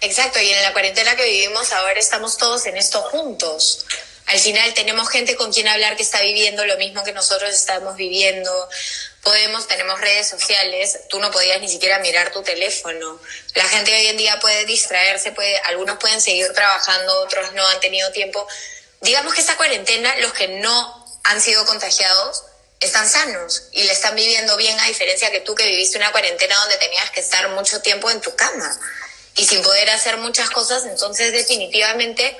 [0.00, 3.84] Exacto, y en la cuarentena que vivimos ahora estamos todos en esto juntos.
[4.30, 7.96] Al final tenemos gente con quien hablar que está viviendo lo mismo que nosotros estamos
[7.96, 8.68] viviendo.
[9.24, 13.20] Podemos, tenemos redes sociales, tú no podías ni siquiera mirar tu teléfono.
[13.56, 17.80] La gente hoy en día puede distraerse, puede, algunos pueden seguir trabajando, otros no han
[17.80, 18.46] tenido tiempo.
[19.00, 22.44] Digamos que esta cuarentena, los que no han sido contagiados,
[22.78, 26.54] están sanos y le están viviendo bien, a diferencia que tú que viviste una cuarentena
[26.54, 28.78] donde tenías que estar mucho tiempo en tu cama
[29.34, 32.36] y sin poder hacer muchas cosas, entonces definitivamente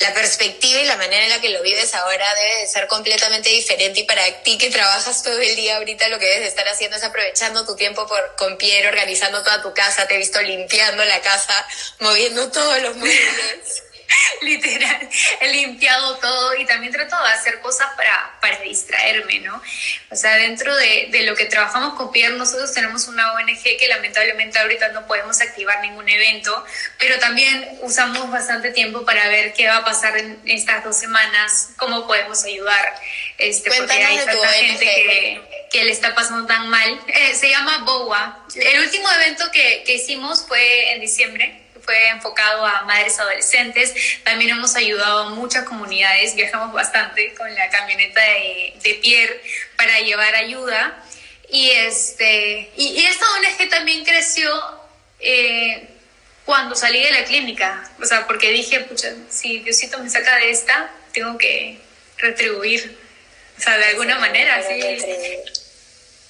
[0.00, 3.48] la perspectiva y la manera en la que lo vives ahora debe de ser completamente
[3.48, 6.66] diferente y para ti que trabajas todo el día ahorita lo que debes de estar
[6.68, 10.40] haciendo es aprovechando tu tiempo por, con Pierre, organizando toda tu casa, te he visto
[10.42, 11.66] limpiando la casa,
[12.00, 13.83] moviendo todos los muebles.
[14.42, 15.08] literal,
[15.40, 19.60] he limpiado todo y también trato de hacer cosas para, para distraerme, ¿no?
[20.10, 23.88] O sea, dentro de, de, lo que trabajamos con Pierre, nosotros tenemos una ONG que
[23.88, 26.64] lamentablemente ahorita no podemos activar ningún evento,
[26.98, 31.70] pero también usamos bastante tiempo para ver qué va a pasar en estas dos semanas,
[31.76, 32.94] cómo podemos ayudar,
[33.38, 37.00] este, porque hay tanta gente que, que, le está pasando tan mal.
[37.08, 38.46] Eh, se llama BOA.
[38.54, 43.94] El último evento que, que hicimos fue en diciembre fue enfocado a madres adolescentes.
[44.24, 49.40] También hemos ayudado a muchas comunidades, viajamos bastante con la camioneta de, de Pierre
[49.76, 51.04] para llevar ayuda.
[51.50, 54.50] Y, este, y, esta ONG también creció
[55.20, 55.88] eh,
[56.44, 60.50] cuando salí de la clínica, o sea, porque dije, pucha, si Diosito me saca de
[60.50, 61.78] esta, tengo que
[62.18, 62.98] retribuir,
[63.56, 65.63] o sea, de alguna manera, sí.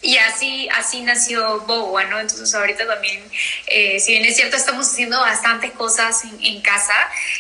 [0.05, 2.21] Y así, así nació Boa, ¿no?
[2.21, 3.27] Entonces ahorita también,
[3.69, 6.95] eh, si bien es cierto, estamos haciendo bastantes cosas en, casa,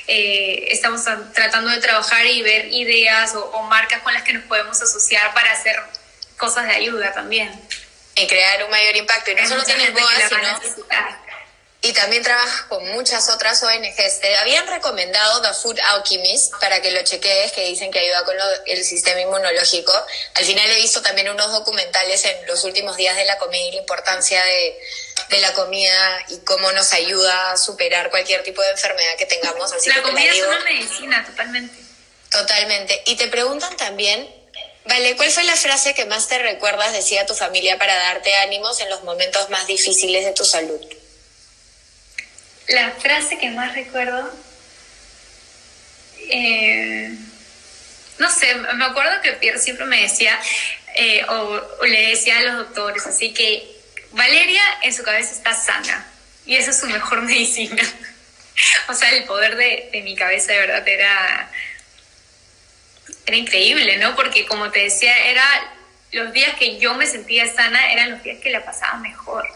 [0.07, 1.03] eh, estamos
[1.35, 5.53] tratando de trabajar y ver ideas o, marcas con las que nos podemos asociar para
[5.53, 5.77] hacer
[6.39, 7.53] cosas de ayuda también.
[8.17, 9.31] En crear un mayor impacto.
[9.31, 10.61] Y no solo tienes Boa, sino
[11.85, 14.21] y también trabajas con muchas otras ONGs.
[14.21, 18.35] Te habían recomendado The Food Alchemist para que lo chequees, que dicen que ayuda con
[18.65, 19.93] el sistema inmunológico.
[20.35, 23.73] Al final he visto también unos documentales en los últimos días de la comida y
[23.73, 24.79] la importancia de,
[25.29, 29.71] de la comida y cómo nos ayuda a superar cualquier tipo de enfermedad que tengamos.
[29.71, 31.75] Así la que comida es una medicina, totalmente.
[32.31, 33.03] Totalmente.
[33.05, 34.27] Y te preguntan también,
[34.87, 38.81] Vale, ¿cuál fue la frase que más te recuerdas decía tu familia para darte ánimos
[38.81, 40.79] en los momentos más difíciles de tu salud?
[42.69, 44.33] La frase que más recuerdo,
[46.31, 47.15] eh,
[48.19, 50.39] no sé, me acuerdo que Pierre siempre me decía,
[50.97, 53.71] eh, o, le decía a los doctores, así que
[54.13, 56.07] Valeria en su cabeza está sana
[56.47, 57.83] y esa es su mejor medicina.
[58.89, 61.51] o sea, el poder de, de mi cabeza de verdad era,
[63.27, 64.17] era increíble, ¿no?
[64.17, 65.45] Porque como te decía, era
[66.13, 69.47] los días que yo me sentía sana eran los días que la pasaba mejor.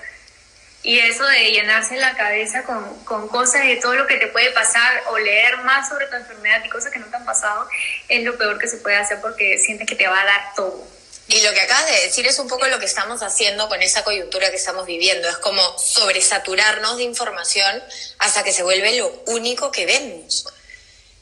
[0.88, 4.50] Y eso de llenarse la cabeza con, con, cosas de todo lo que te puede
[4.52, 7.68] pasar o leer más sobre tu enfermedad y cosas que no te han pasado
[8.08, 10.82] es lo peor que se puede hacer porque sientes que te va a dar todo.
[11.28, 14.02] Y lo que acabas de decir es un poco lo que estamos haciendo con esa
[14.02, 15.28] coyuntura que estamos viviendo.
[15.28, 17.82] Es como sobresaturarnos de información
[18.18, 20.46] hasta que se vuelve lo único que vemos.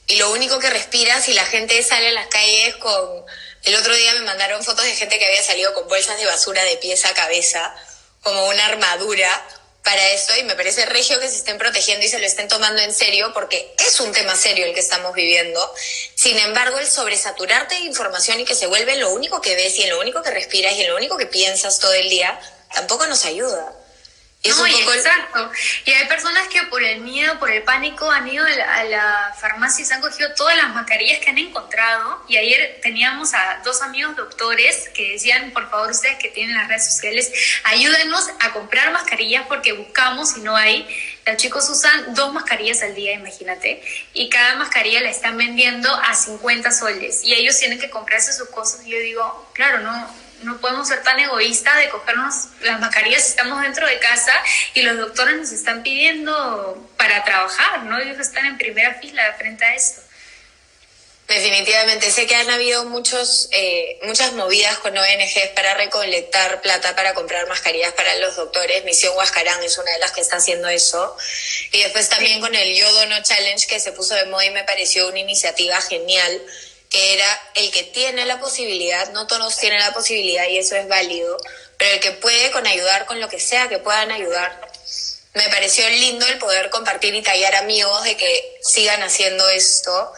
[0.07, 3.25] Y lo único que respiras y la gente sale a las calles con...
[3.63, 6.63] El otro día me mandaron fotos de gente que había salido con bolsas de basura
[6.63, 7.75] de pies a cabeza
[8.27, 9.29] como una armadura
[9.87, 12.81] para esto y me parece regio que se estén protegiendo y se lo estén tomando
[12.81, 15.61] en serio porque es un tema serio el que estamos viviendo.
[16.13, 19.83] Sin embargo, el sobresaturarte de información y que se vuelve lo único que ves y
[19.83, 22.37] en lo único que respiras y en lo único que piensas todo el día,
[22.73, 23.76] tampoco nos ayuda
[24.47, 25.51] no, exacto.
[25.85, 29.83] Y hay personas que por el miedo, por el pánico, han ido a la, farmacia
[29.83, 32.23] y se han cogido todas las mascarillas que han encontrado.
[32.27, 36.67] Y ayer teníamos a dos amigos doctores que decían, por favor, ustedes que tienen las
[36.67, 37.31] redes sociales,
[37.63, 40.87] ayúdenos a comprar mascarillas porque buscamos y no hay.
[41.25, 43.81] Los chicos usan dos mascarillas al día, imagínate,
[44.13, 47.23] y cada mascarilla la están vendiendo a 50 soles.
[47.23, 48.85] Y ellos tienen que comprarse sus cosas.
[48.85, 53.29] Y yo digo, claro, no no podemos ser tan egoístas de cogernos las mascarillas si
[53.29, 54.33] estamos dentro de casa
[54.73, 57.99] y los doctores nos están pidiendo para trabajar, ¿no?
[57.99, 60.01] Ellos están en primera fila frente a esto.
[61.27, 67.13] Definitivamente, sé que han habido muchos, eh, muchas movidas con ONGs para recolectar plata para
[67.13, 68.85] comprar mascarillas para los doctores.
[68.85, 71.17] Misión Huascarán es una de las que está haciendo eso.
[71.73, 74.63] Y después también con el Yo Dono Challenge que se puso de moda y me
[74.63, 76.41] pareció una iniciativa genial
[76.89, 80.87] que era el que tiene la posibilidad, no todos tienen la posibilidad y eso es
[80.87, 81.37] válido,
[81.77, 84.71] pero el que puede con ayudar con lo que sea que puedan ayudar.
[85.33, 90.13] Me pareció lindo el poder compartir y tallar amigos de que sigan haciendo esto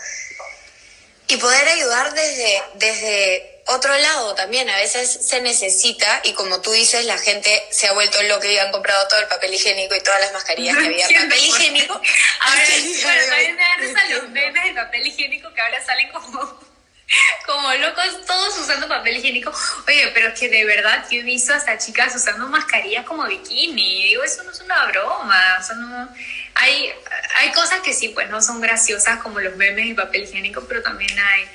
[1.27, 4.69] y poder ayudar desde, desde otro lado también.
[4.69, 8.57] A veces se necesita y como tú dices, la gente se ha vuelto loca y
[8.57, 11.07] han comprado todo el papel higiénico y todas las mascarillas que había.
[11.07, 11.93] Papel higiénico.
[12.41, 12.61] Ahora,
[13.03, 16.69] bueno, también me dan los memes de papel higiénico que ahora salen como
[17.45, 19.51] como locos, todos usando papel higiénico.
[19.87, 24.03] Oye, pero es que de verdad yo he visto hasta chicas usando mascarillas como bikini.
[24.03, 25.57] Digo, eso no es una broma.
[25.59, 26.09] O sea, no,
[26.55, 26.91] hay,
[27.37, 30.83] hay cosas que sí, pues no son graciosas como los memes y papel higiénico, pero
[30.83, 31.49] también hay,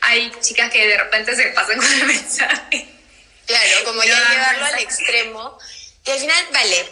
[0.00, 2.88] hay chicas que de repente se pasan con el mensaje.
[3.46, 5.58] Claro, como ya llevarlo al extremo.
[6.04, 6.88] Y al final, vale,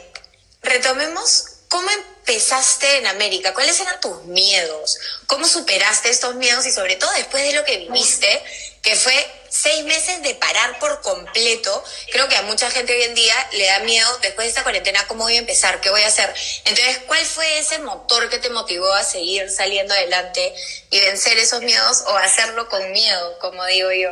[0.62, 3.54] retomemos cómo empezaste en América?
[3.54, 4.98] ¿Cuáles eran tus miedos?
[5.26, 8.42] ¿Cómo superaste estos miedos y sobre todo después de lo que viviste,
[8.82, 11.84] que fue seis meses de parar por completo?
[12.12, 15.06] Creo que a mucha gente hoy en día le da miedo después de esta cuarentena,
[15.06, 15.80] ¿cómo voy a empezar?
[15.80, 16.32] ¿Qué voy a hacer?
[16.64, 20.54] Entonces, ¿cuál fue ese motor que te motivó a seguir saliendo adelante
[20.90, 24.10] y vencer esos miedos o hacerlo con miedo, como digo yo?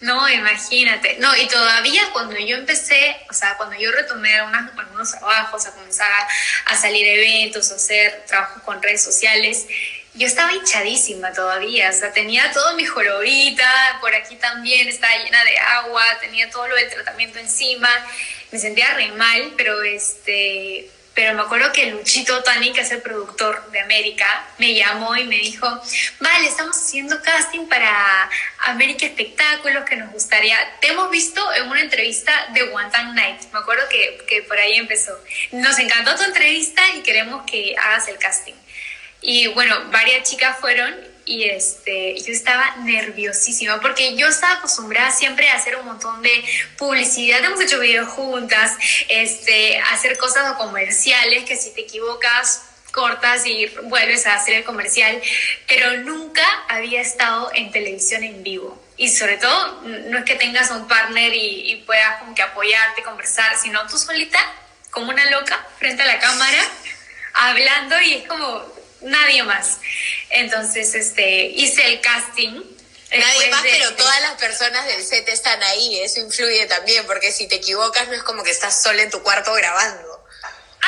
[0.00, 1.16] No, imagínate.
[1.18, 5.72] No, y todavía cuando yo empecé, o sea, cuando yo retomé unas, algunos trabajos, a
[5.72, 6.10] comenzar
[6.66, 9.66] a, salir a eventos, a hacer trabajo con redes sociales,
[10.16, 15.44] yo estaba hinchadísima todavía, o sea, tenía todo mi jorobita, por aquí también estaba llena
[15.44, 17.88] de agua, tenía todo lo del tratamiento encima,
[18.50, 23.00] me sentía re mal, pero este, pero me acuerdo que Luchito Tani, que es el
[23.00, 24.26] productor de América,
[24.58, 25.66] me llamó y me dijo,
[26.20, 28.30] vale, estamos haciendo casting para
[28.66, 33.40] América Espectáculos, que nos gustaría, te hemos visto en una entrevista de One Time Night,
[33.52, 35.18] me acuerdo que, que por ahí empezó.
[35.52, 38.54] Nos encantó tu entrevista y queremos que hagas el casting.
[39.20, 40.94] Y bueno, varias chicas fueron
[41.26, 46.44] y este, yo estaba nerviosísima porque yo estaba acostumbrada siempre a hacer un montón de
[46.78, 48.72] publicidad, hemos hecho videos juntas,
[49.08, 55.20] este, hacer cosas comerciales que si te equivocas cortas y vuelves a hacer el comercial,
[55.66, 58.82] pero nunca había estado en televisión en vivo.
[58.96, 63.02] Y sobre todo, no es que tengas un partner y, y puedas como que apoyarte,
[63.02, 64.38] conversar, sino tú solita,
[64.90, 66.62] como una loca, frente a la cámara,
[67.34, 69.78] hablando y es como nadie más.
[70.30, 72.62] Entonces, este, hice el casting.
[73.10, 77.46] Nadie más, pero todas las personas del set están ahí, eso influye también, porque si
[77.46, 80.16] te equivocas no es como que estás sola en tu cuarto grabando.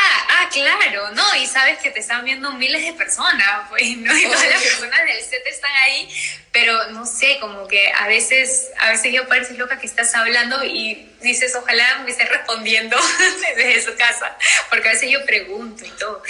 [0.01, 4.17] Ah, ah, claro, no, y sabes que te están viendo miles de personas, pues, ¿no?
[4.17, 6.09] Y todas las personas del set están ahí,
[6.53, 10.63] pero no sé, como que a veces, a veces yo parece loca que estás hablando
[10.65, 12.97] y dices, ojalá me esté respondiendo
[13.57, 14.37] desde su casa,
[14.71, 16.23] porque a veces yo pregunto y todo.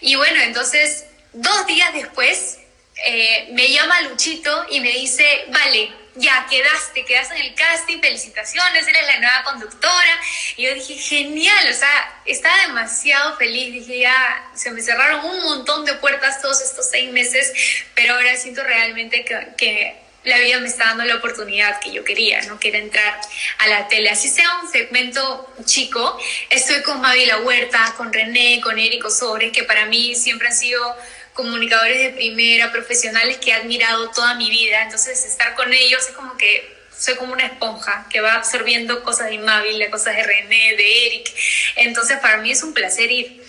[0.00, 1.04] Y bueno, entonces
[1.38, 2.56] Dos días después
[3.04, 8.88] eh, me llama Luchito y me dice, vale, ya quedaste, quedaste en el casting, felicitaciones,
[8.88, 10.18] eres la nueva conductora.
[10.56, 15.42] Y yo dije, genial, o sea, estaba demasiado feliz, dije, ya se me cerraron un
[15.42, 17.52] montón de puertas todos estos seis meses,
[17.94, 22.02] pero ahora siento realmente que, que la vida me está dando la oportunidad que yo
[22.02, 23.20] quería, no quiero entrar
[23.58, 24.08] a la tele.
[24.08, 26.18] Así sea un segmento chico,
[26.48, 30.54] estoy con Mavi La Huerta, con René, con Érico Sobres, que para mí siempre han
[30.54, 30.96] sido
[31.36, 34.82] comunicadores de primera, profesionales que he admirado toda mi vida.
[34.82, 39.28] Entonces, estar con ellos es como que soy como una esponja que va absorbiendo cosas
[39.28, 41.30] de Inmávil, cosas de René, de Eric.
[41.76, 43.45] Entonces, para mí es un placer ir.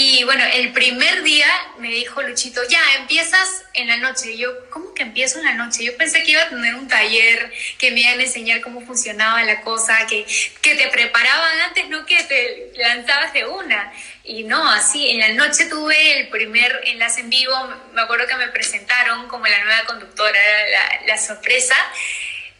[0.00, 4.30] Y bueno, el primer día me dijo Luchito, ya, empiezas en la noche.
[4.30, 5.82] Y yo, ¿cómo que empiezo en la noche?
[5.82, 9.42] Yo pensé que iba a tener un taller, que me iban a enseñar cómo funcionaba
[9.42, 10.24] la cosa, que,
[10.62, 13.92] que te preparaban antes, no que te lanzabas de una.
[14.22, 17.52] Y no, así, en la noche tuve el primer enlace en vivo,
[17.92, 20.38] me acuerdo que me presentaron como la nueva conductora,
[20.70, 21.74] la, la sorpresa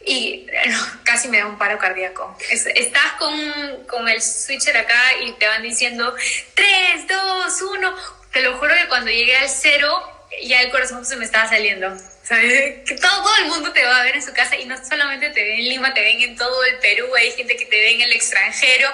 [0.05, 0.47] y
[1.03, 2.35] casi me da un paro cardíaco.
[2.49, 6.15] estás con, con, el switcher acá y te van diciendo
[6.53, 7.95] 3, 2, 1.
[8.31, 10.01] Te lo juro que cuando llegué al cero,
[10.43, 11.95] ya el corazón se me estaba saliendo.
[12.23, 12.87] ¿Sabes?
[12.87, 15.41] Que todo, el mundo te va a ver en su casa y no solamente te
[15.41, 18.01] ven en Lima, te ven en todo el Perú, hay gente que te ve en
[18.01, 18.87] el extranjero,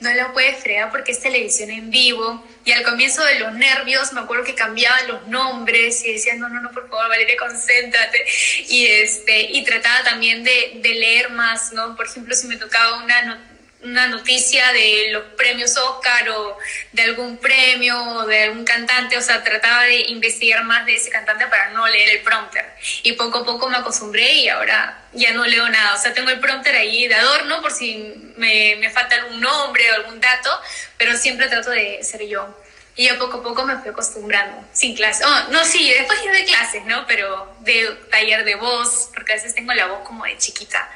[0.00, 2.44] no lo puedes fregar porque es televisión en vivo.
[2.64, 6.48] Y al comienzo de los nervios, me acuerdo que cambiaban los nombres y decían, no,
[6.48, 8.24] no, no, por favor, Valeria, concéntrate.
[8.68, 11.96] Y, este, y trataba también de, de leer más, ¿no?
[11.96, 13.51] Por ejemplo, si me tocaba una
[13.82, 16.58] una noticia de los premios Oscar o
[16.92, 21.10] de algún premio o de algún cantante, o sea, trataba de investigar más de ese
[21.10, 22.64] cantante para no leer el prompter.
[23.02, 26.30] Y poco a poco me acostumbré y ahora ya no leo nada, o sea, tengo
[26.30, 30.50] el prompter ahí de adorno por si me, me falta algún nombre o algún dato,
[30.96, 32.56] pero siempre trato de ser yo.
[32.94, 35.24] Y a poco a poco me fui acostumbrando, sin clase.
[35.24, 37.06] Oh, no, sí, después de clases, ¿no?
[37.06, 40.90] Pero de taller de voz, porque a veces tengo la voz como de chiquita.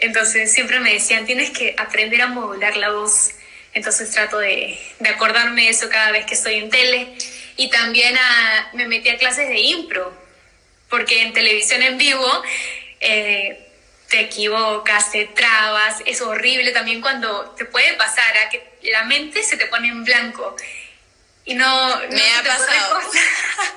[0.00, 3.30] Entonces siempre me decían, tienes que aprender a modular la voz.
[3.72, 7.16] Entonces trato de, de acordarme eso cada vez que estoy en tele.
[7.56, 8.16] Y también
[8.74, 10.12] me metí a clases de impro,
[10.90, 12.42] porque en televisión en vivo
[13.00, 13.66] eh,
[14.10, 19.42] te equivocas, te trabas, es horrible también cuando te puede pasar a que la mente
[19.42, 20.54] se te pone en blanco.
[21.46, 22.00] Y no...
[22.10, 23.00] Me ha pasado.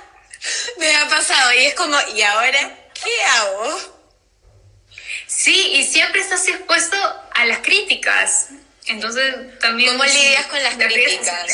[0.77, 3.98] me ha pasado y es como, ¿y ahora qué hago?
[5.29, 6.97] Sí, y siempre estás expuesto
[7.33, 8.47] a las críticas.
[8.87, 9.91] Entonces, también...
[9.91, 11.45] ¿Cómo lidias con las críticas?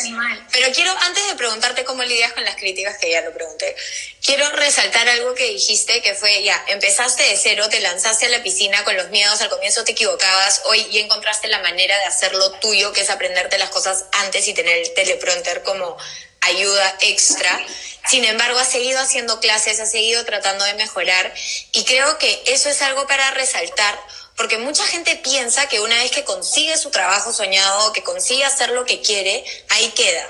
[0.53, 3.75] Pero quiero, antes de preguntarte cómo lidias con las críticas, que ya lo pregunté,
[4.23, 8.41] quiero resaltar algo que dijiste, que fue, ya, empezaste de cero, te lanzaste a la
[8.41, 12.51] piscina con los miedos, al comienzo te equivocabas, hoy ya encontraste la manera de hacerlo
[12.59, 15.97] tuyo, que es aprenderte las cosas antes y tener el teleprompter como
[16.39, 17.65] ayuda extra.
[18.07, 21.33] Sin embargo, ha seguido haciendo clases, ha seguido tratando de mejorar
[21.71, 23.97] y creo que eso es algo para resaltar
[24.35, 28.69] porque mucha gente piensa que una vez que consigue su trabajo soñado, que consigue hacer
[28.71, 30.27] lo que quiere, ahí queda.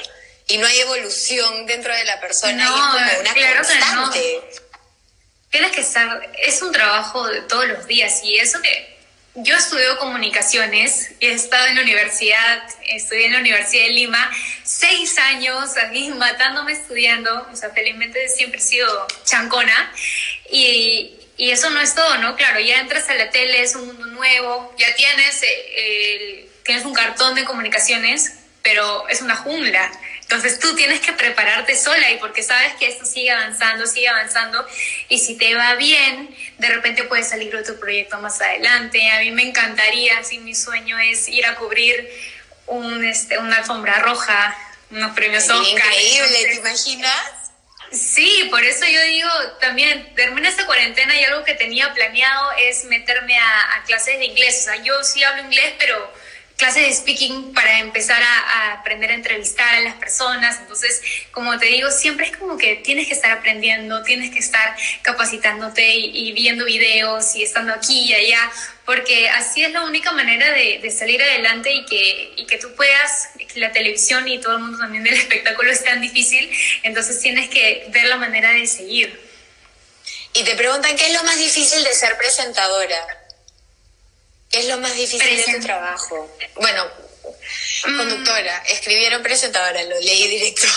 [0.48, 4.42] Y no hay evolución dentro de la persona y es como una claro constante.
[5.50, 8.95] Tienes que estar, es un trabajo de todos los días y eso que
[9.36, 14.32] yo estudio comunicaciones, he estado en la universidad, estudié en la Universidad de Lima,
[14.64, 19.92] seis años aquí matándome estudiando, o sea, felizmente siempre he sido chancona,
[20.50, 22.36] y, y eso no es todo, ¿no?
[22.36, 26.94] Claro, ya entras a la tele, es un mundo nuevo, ya tienes, eh, tienes un
[26.94, 29.92] cartón de comunicaciones, pero es una jungla.
[30.28, 34.66] Entonces tú tienes que prepararte sola y porque sabes que esto sigue avanzando, sigue avanzando
[35.08, 39.08] y si te va bien, de repente puede salir otro proyecto más adelante.
[39.12, 42.10] A mí me encantaría, si mi sueño es ir a cubrir
[42.66, 44.58] un, este, una alfombra roja,
[44.90, 45.64] unos premios Oscar.
[45.64, 47.32] Increíble, ¿te imaginas?
[47.92, 49.30] Sí, por eso yo digo
[49.62, 54.26] también, termina esta cuarentena y algo que tenía planeado es meterme a, a clases de
[54.26, 54.62] inglés.
[54.62, 56.12] O sea, yo sí hablo inglés, pero
[56.58, 60.58] clases de speaking para empezar a, aprender a entrevistar a las personas.
[60.62, 61.02] Entonces,
[61.32, 65.96] como te digo, siempre es como que tienes que estar aprendiendo, tienes que estar capacitándote
[65.96, 68.52] y, viendo videos y estando aquí y allá,
[68.86, 73.30] porque así es la única manera de, salir adelante y que, y que tú puedas,
[73.56, 76.50] la televisión y todo el mundo también del espectáculo es tan difícil,
[76.84, 79.20] entonces tienes que ver la manera de seguir.
[80.34, 83.25] Y te preguntan qué es lo más difícil de ser presentadora.
[84.50, 86.38] ¿Qué es lo más difícil de tu trabajo?
[86.56, 86.86] Bueno,
[87.86, 87.98] mm.
[87.98, 90.68] conductora, escribieron presentadora, lo leí directo.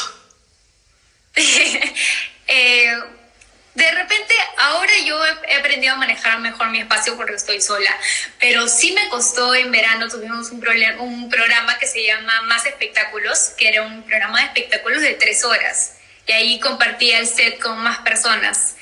[2.51, 2.99] Eh,
[3.79, 5.17] de repente, ahora yo
[5.47, 7.97] he aprendido a manejar mejor mi espacio porque estoy sola,
[8.41, 10.67] pero sí me costó en verano, tuvimos un,
[10.99, 15.45] un programa que se llama Más Espectáculos, que era un programa de espectáculos de tres
[15.45, 15.93] horas,
[16.27, 18.75] y ahí compartía el set con más personas.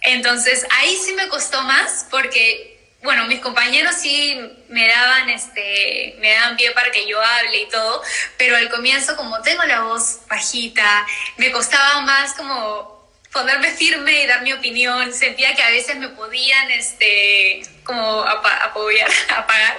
[0.00, 2.69] Entonces, ahí sí me costó más porque
[3.02, 4.38] bueno, mis compañeros sí
[4.68, 8.02] me daban, este, me daban pie para que yo hable y todo,
[8.36, 11.06] pero al comienzo como tengo la voz bajita,
[11.38, 13.00] me costaba más como
[13.32, 19.10] ponerme firme y dar mi opinión, sentía que a veces me podían, este, como apoyar,
[19.36, 19.78] apagar,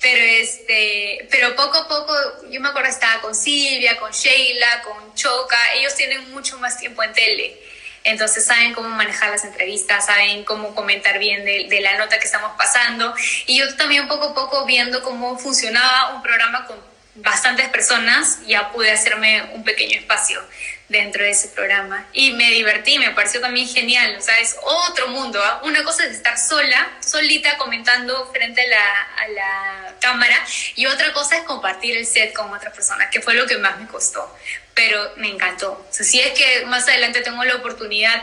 [0.00, 2.14] pero este, pero poco a poco,
[2.50, 7.02] yo me acuerdo estaba con Silvia, con Sheila, con Choca, ellos tienen mucho más tiempo
[7.02, 7.75] en tele
[8.06, 12.52] entonces saben cómo manejar las entrevistas, saben cómo comentar bien de, la nota que estamos
[12.56, 13.14] pasando.
[13.46, 16.76] Y yo también poco a poco viendo cómo funcionaba un programa con
[17.16, 20.40] bastantes personas, ya pude hacerme un pequeño espacio
[20.88, 22.06] dentro de ese programa.
[22.12, 25.40] Y me divertí, me pareció también genial, o sea, es otro mundo.
[25.42, 25.60] ¿ah?
[25.64, 30.38] Una cosa es estar sola, solita, comentando frente a la, a la cámara,
[30.76, 33.78] y otra cosa es compartir el set con otras personas, que fue lo que más
[33.78, 34.32] me costó.
[34.74, 35.72] Pero me encantó.
[35.72, 38.22] O sea, si es que más adelante tengo la oportunidad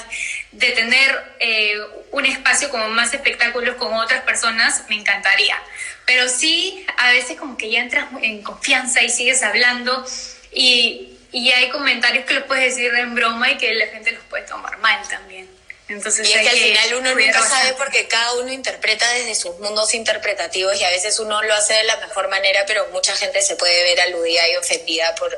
[0.52, 1.80] de tener eh,
[2.12, 5.60] un espacio como más espectáculos con otras personas, me encantaría.
[6.06, 10.06] Pero sí, a veces como que ya entras en confianza y sigues hablando
[10.52, 14.24] y y hay comentarios que los puedes decir en broma y que la gente los
[14.26, 15.50] puede tomar mal también.
[15.90, 19.60] Entonces, y es que al final uno nunca sabe porque cada uno interpreta desde sus
[19.60, 23.42] mundos interpretativos y a veces uno lo hace de la mejor manera, pero mucha gente
[23.42, 25.38] se puede ver aludida y ofendida por,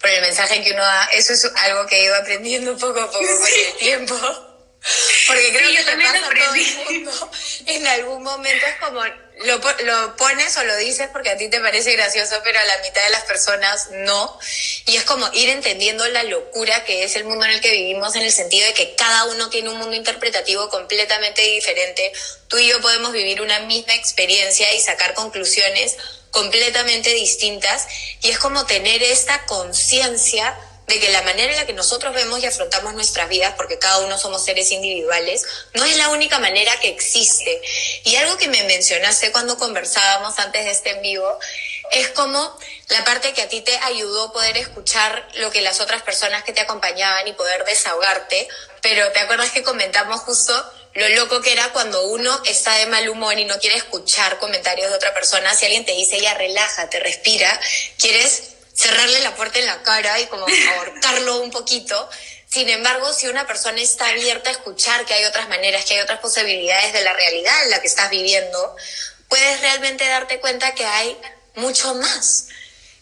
[0.00, 1.10] por el mensaje que uno da.
[1.12, 4.14] Eso es algo que he ido aprendiendo poco a poco con el tiempo.
[5.26, 7.30] Porque creo que también pasa todo el mundo.
[7.66, 9.02] En algún momento es como
[9.44, 12.78] lo, lo, pones o lo dices porque a ti te parece gracioso, pero a la
[12.82, 14.38] mitad de las personas no.
[14.86, 18.14] Y es como ir entendiendo la locura que es el mundo en el que vivimos
[18.16, 22.12] en el sentido de que cada uno tiene un mundo interpretativo completamente diferente.
[22.48, 25.96] Tú y yo podemos vivir una misma experiencia y sacar conclusiones
[26.30, 27.86] completamente distintas.
[28.22, 30.56] Y es como tener esta conciencia
[30.90, 33.98] de que la manera en la que nosotros vemos y afrontamos nuestras vidas, porque cada
[34.00, 37.62] uno somos seres individuales, no es la única manera que existe.
[38.04, 41.38] Y algo que me mencionaste cuando conversábamos antes de este en vivo,
[41.92, 46.02] es como la parte que a ti te ayudó poder escuchar lo que las otras
[46.02, 48.48] personas que te acompañaban y poder desahogarte,
[48.82, 53.08] pero te acuerdas que comentamos justo lo loco que era cuando uno está de mal
[53.08, 56.98] humor y no quiere escuchar comentarios de otra persona, si alguien te dice ya relájate,
[56.98, 57.60] respira,
[57.96, 60.46] quieres cerrarle la puerta en la cara y como
[60.76, 62.08] ahorcarlo un poquito.
[62.48, 66.00] Sin embargo, si una persona está abierta a escuchar que hay otras maneras, que hay
[66.00, 68.76] otras posibilidades de la realidad en la que estás viviendo,
[69.28, 71.16] puedes realmente darte cuenta que hay
[71.54, 72.48] mucho más,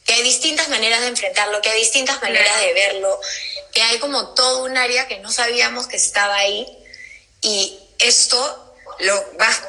[0.05, 3.21] que hay distintas maneras de enfrentarlo, que hay distintas maneras de verlo,
[3.73, 6.67] que hay como todo un área que no sabíamos que estaba ahí
[7.41, 9.61] y esto lo vas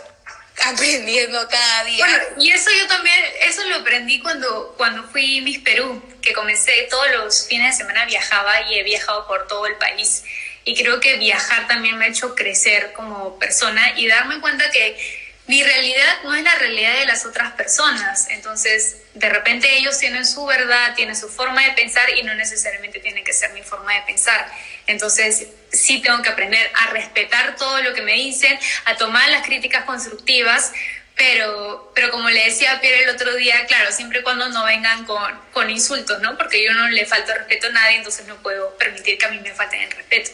[0.65, 2.05] aprendiendo cada día.
[2.05, 6.87] Bueno, y eso yo también, eso lo aprendí cuando, cuando fui Miss Perú, que comencé
[6.89, 10.23] todos los fines de semana viajaba y he viajado por todo el país.
[10.65, 15.18] Y creo que viajar también me ha hecho crecer como persona y darme cuenta que
[15.49, 18.27] mi realidad no es la realidad de las otras personas.
[18.29, 22.99] Entonces, de repente ellos tienen su verdad, tienen su forma de pensar y no necesariamente
[22.99, 24.47] tiene que ser mi forma de pensar.
[24.85, 29.43] Entonces, sí tengo que aprender a respetar todo lo que me dicen, a tomar las
[29.43, 30.71] críticas constructivas,
[31.15, 35.03] pero, pero como le decía a Pierre el otro día, claro, siempre cuando no vengan
[35.05, 36.37] con, con insultos, ¿no?
[36.37, 39.39] Porque yo no le falto respeto a nadie, entonces no puedo permitir que a mí
[39.39, 40.29] me falten el respeto.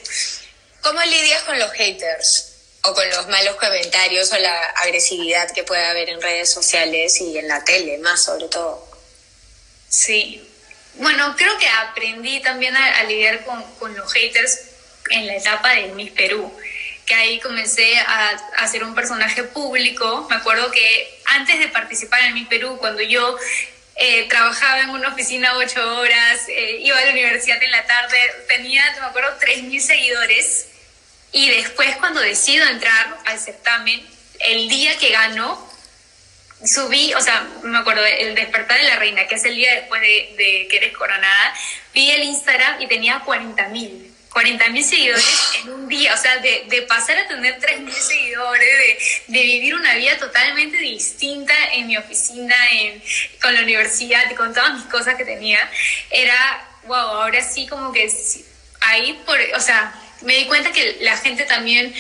[0.82, 2.55] ¿Cómo lidias con los haters?
[2.88, 7.38] O con los malos comentarios o la agresividad que puede haber en redes sociales y
[7.38, 8.88] en la tele, más sobre todo.
[9.90, 10.42] Sí.
[10.96, 14.62] Bueno, creo que aprendí también a, lidiar con, con, los haters
[15.10, 16.52] en la etapa de Miss Perú,
[17.06, 20.26] que ahí comencé a, a ser un personaje público.
[20.30, 23.38] Me acuerdo que antes de participar en Miss Perú, cuando yo
[23.98, 28.18] eh, trabajaba en una oficina ocho horas, eh, iba a la universidad en la tarde,
[28.48, 30.68] tenía, me acuerdo, 3.000 seguidores
[31.36, 34.02] y después cuando decido entrar al certamen,
[34.40, 35.70] el día que gano,
[36.64, 40.00] subí, o sea, me acuerdo, el despertar de la reina, que es el día después
[40.00, 41.54] de, que eres coronada,
[41.94, 44.14] vi el Instagram y tenía 40 mil.
[44.30, 47.94] 40 mil seguidores en un día, o sea, de, de pasar a tener 3 mil
[47.94, 48.70] seguidores,
[49.28, 53.04] de, de, vivir una vida totalmente distinta en mi oficina, en,
[53.42, 55.60] con la universidad y con todas mis cosas que tenía,
[56.10, 58.10] era, wow, ahora sí como que
[58.80, 59.94] ahí, por, o sea,
[60.26, 61.94] me di cuenta que la gente también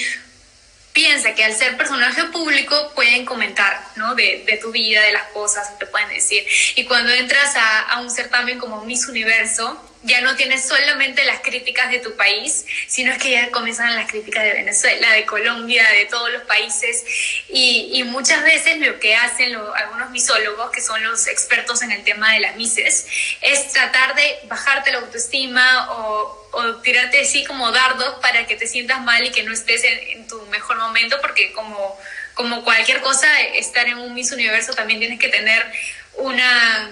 [0.93, 4.15] piensa que al ser personaje público pueden comentar, ¿no?
[4.15, 6.45] De, tu vida, de las cosas, te pueden decir.
[6.75, 11.89] Y cuando entras a un certamen como Miss Universo, ya no tienes solamente las críticas
[11.89, 16.05] de tu país, sino es que ya comienzan las críticas de Venezuela, de Colombia, de
[16.05, 17.03] todos los países.
[17.49, 22.03] Y, y muchas veces lo que hacen algunos misólogos, que son los expertos en el
[22.03, 23.07] tema de las mises,
[23.41, 28.67] es tratar de bajarte la autoestima o, o tirarte así como dardos para que te
[28.67, 31.99] sientas mal y que no estés en, en tu mejor momento, porque como,
[32.35, 35.65] como cualquier cosa, estar en un Miss Universo también tienes que tener
[36.13, 36.91] una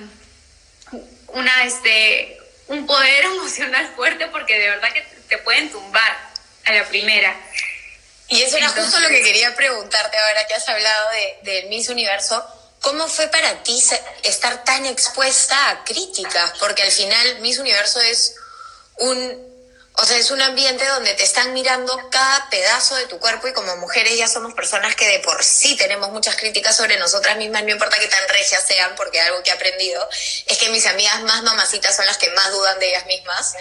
[1.33, 2.37] una este
[2.67, 6.17] un poder emocional fuerte porque de verdad que te pueden tumbar
[6.65, 7.35] a la primera.
[8.29, 11.89] Y eso era justo lo que quería preguntarte ahora que has hablado de, de Miss
[11.89, 12.43] Universo.
[12.81, 13.81] ¿Cómo fue para ti
[14.23, 16.53] estar tan expuesta a críticas?
[16.59, 18.35] Porque al final Miss Universo es
[18.97, 19.52] un
[19.95, 23.53] O sea, es un ambiente donde te están mirando cada pedazo de tu cuerpo y
[23.53, 27.63] como mujeres ya somos personas que de por sí tenemos muchas críticas sobre nosotras mismas,
[27.63, 30.07] no importa que tan regias sean, porque algo que he aprendido
[30.47, 33.53] es que mis amigas más mamacitas son las que más dudan de ellas mismas.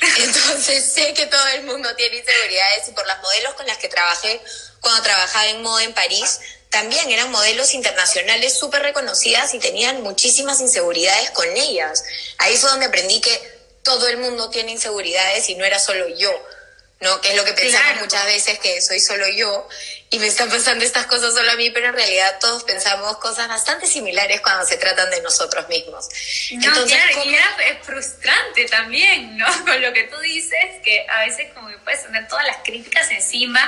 [0.18, 3.88] Entonces sé que todo el mundo tiene inseguridades y por las modelos con las que
[3.88, 4.42] trabajé
[4.80, 10.60] cuando trabajaba en moda en París, también eran modelos internacionales súper reconocidas y tenían muchísimas
[10.60, 12.04] inseguridades con ellas.
[12.38, 13.55] Ahí fue donde aprendí que
[13.86, 16.32] todo el mundo tiene inseguridades y no era solo yo,
[17.00, 17.20] ¿no?
[17.20, 19.68] Que es lo que pensamos muchas veces que soy solo yo
[20.08, 23.48] y me están pasando estas cosas solo a mí, pero en realidad todos pensamos cosas
[23.48, 26.08] bastante similares cuando se tratan de nosotros mismos.
[26.52, 29.46] No, Entonces, claro, y es frustrante también, ¿no?
[29.64, 33.10] Con lo que tú dices, que a veces como que puedes tener todas las críticas
[33.10, 33.60] encima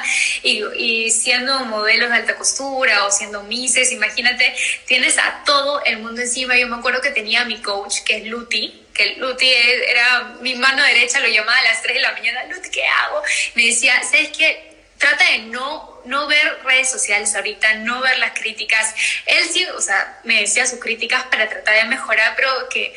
[0.45, 4.55] y, y siendo modelos de alta costura o siendo mises, imagínate,
[4.86, 6.57] tienes a todo el mundo encima.
[6.57, 10.55] Yo me acuerdo que tenía a mi coach, que es Luti, que Luti era mi
[10.55, 13.22] mano derecha, lo llamaba a las 3 de la mañana, Luti, ¿qué hago?
[13.55, 14.68] Me decía, ¿sabes qué?
[14.99, 18.94] Trata de no, no ver redes sociales ahorita, no ver las críticas.
[19.26, 22.94] Él sí, o sea, me decía sus críticas para tratar de mejorar, pero que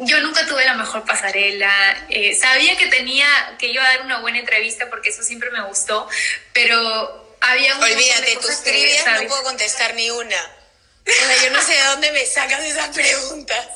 [0.00, 2.06] yo nunca tuve la mejor pasarela.
[2.08, 3.26] Eh, sabía que tenía,
[3.58, 6.08] que iba a dar una buena entrevista porque eso siempre me gustó,
[6.52, 10.56] pero había un Olvídate, tus trivias no puedo contestar ni una.
[11.42, 13.66] yo no sé de dónde me sacas esas preguntas.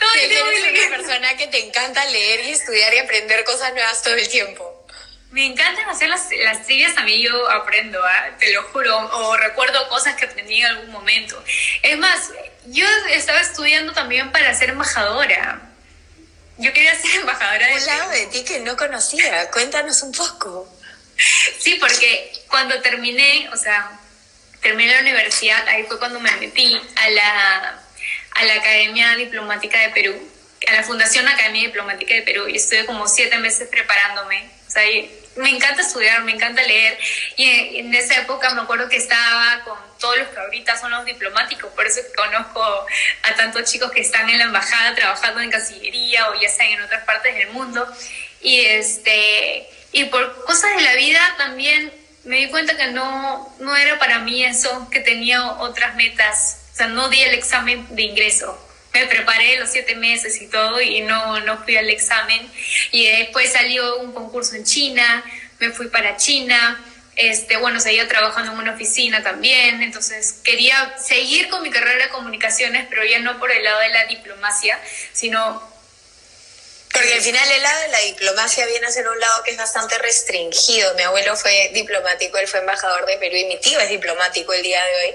[0.00, 4.02] No, que eres una persona que te encanta leer y estudiar y aprender cosas nuevas
[4.02, 4.69] todo el tiempo.
[5.30, 8.36] Me encantan hacer las, las trivias, a mí yo aprendo, ¿ah?
[8.38, 11.42] te lo juro, o recuerdo cosas que aprendí en algún momento.
[11.82, 12.30] Es más,
[12.66, 15.60] yo estaba estudiando también para ser embajadora.
[16.58, 17.74] Yo quería ser embajadora de...
[17.74, 20.68] Un lado de ti que no conocía, cuéntanos un poco.
[21.58, 23.98] Sí, porque cuando terminé, o sea,
[24.60, 27.82] terminé la universidad, ahí fue cuando me metí a la,
[28.32, 30.30] a la Academia Diplomática de Perú,
[30.68, 34.50] a la Fundación Academia Diplomática de Perú, y estuve como siete meses preparándome.
[34.66, 34.82] O sea,
[35.36, 36.98] me encanta estudiar, me encanta leer,
[37.36, 41.04] y en esa época me acuerdo que estaba con todos los que ahorita son los
[41.04, 42.62] diplomáticos, por eso conozco
[43.22, 46.82] a tantos chicos que están en la embajada trabajando en Cancillería o ya están en
[46.82, 47.86] otras partes del mundo,
[48.40, 51.92] y este y por cosas de la vida también
[52.24, 56.58] me di cuenta que no, no era para mí eso, que tenía otras metas.
[56.72, 58.69] O sea, no di el examen de ingreso.
[58.92, 62.50] Me preparé los siete meses y todo y no, no fui al examen.
[62.92, 65.24] Y después salió un concurso en China,
[65.58, 66.82] me fui para China.
[67.16, 72.10] Este, bueno, seguía trabajando en una oficina también, entonces quería seguir con mi carrera de
[72.10, 74.78] comunicaciones, pero ya no por el lado de la diplomacia,
[75.12, 75.62] sino
[76.92, 79.56] porque al final el lado de la diplomacia viene a ser un lado que es
[79.56, 80.94] bastante restringido.
[80.94, 84.62] Mi abuelo fue diplomático, él fue embajador de Perú y mi tío es diplomático el
[84.62, 85.14] día de hoy.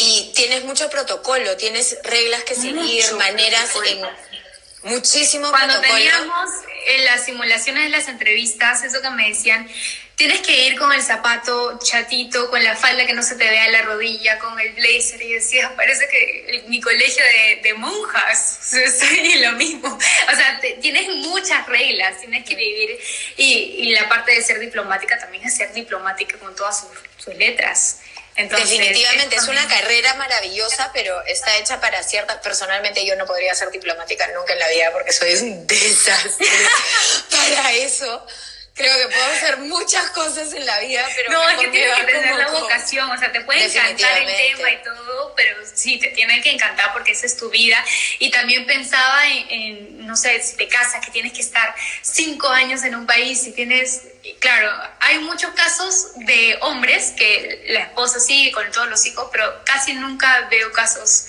[0.00, 4.06] Y tienes mucho protocolo, tienes reglas que seguir, maneras en
[4.84, 6.50] muchísimo Cuando teníamos
[6.86, 9.68] en las simulaciones de las entrevistas, eso que me decían,
[10.16, 13.68] tienes que ir con el zapato chatito, con la falda que no se te vea
[13.68, 15.20] la rodilla, con el blazer.
[15.22, 18.58] Y decía, parece que mi colegio de, de monjas,
[18.98, 19.88] soy lo mismo.
[19.88, 22.98] O sea, tienes muchas reglas, tienes que vivir.
[23.36, 27.34] Y, y, la parte de ser diplomática también es ser diplomática con todas sus, sus
[27.36, 28.00] letras.
[28.34, 32.40] Definitivamente es una carrera maravillosa, pero está hecha para cierta.
[32.40, 36.46] Personalmente, yo no podría ser diplomática nunca en la vida porque soy un desastre
[37.30, 38.26] para eso
[38.82, 42.04] creo que puedo hacer muchas cosas en la vida, pero no, es que tienes que
[42.04, 46.08] tener la vocación, o sea, te puede encantar el tema y todo, pero sí, te
[46.08, 47.82] tiene que encantar porque esa es tu vida.
[48.18, 52.82] Y también pensaba en, no sé, si te casas, que tienes que estar cinco años
[52.82, 54.02] en un país, si tienes,
[54.40, 54.70] claro,
[55.00, 59.94] hay muchos casos de hombres que la esposa sigue con todos los hijos, pero casi
[59.94, 61.28] nunca veo casos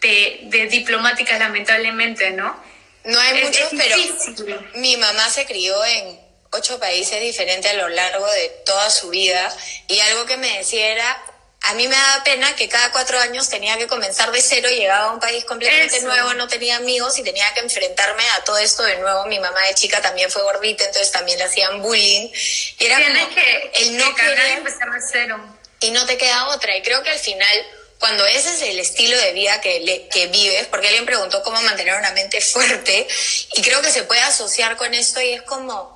[0.00, 2.64] de, de diplomáticas, lamentablemente, ¿no?
[3.04, 8.26] No hay muchos, pero mi mamá se crió en ocho países diferentes a lo largo
[8.26, 9.54] de toda su vida
[9.88, 11.24] y algo que me decía era,
[11.62, 15.06] a mí me daba pena que cada cuatro años tenía que comenzar de cero, llegaba
[15.06, 18.84] a un país completamente nuevo, no tenía amigos y tenía que enfrentarme a todo esto
[18.84, 19.26] de nuevo.
[19.26, 22.30] Mi mamá de chica también fue gordita, entonces también le hacían bullying.
[22.78, 25.40] Y era como que, el no querer empezar de cero.
[25.80, 26.76] Y no te queda otra.
[26.76, 27.66] Y creo que al final
[27.98, 31.60] cuando ese es el estilo de vida que, le, que vives, porque alguien preguntó cómo
[31.62, 33.08] mantener una mente fuerte,
[33.54, 35.95] y creo que se puede asociar con esto y es como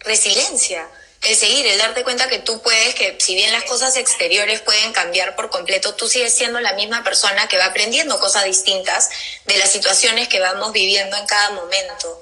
[0.00, 0.88] resiliencia,
[1.22, 4.92] el seguir, el darte cuenta que tú puedes, que si bien las cosas exteriores pueden
[4.92, 9.10] cambiar por completo, tú sigues siendo la misma persona que va aprendiendo cosas distintas
[9.44, 12.20] de las situaciones que vamos viviendo en cada momento.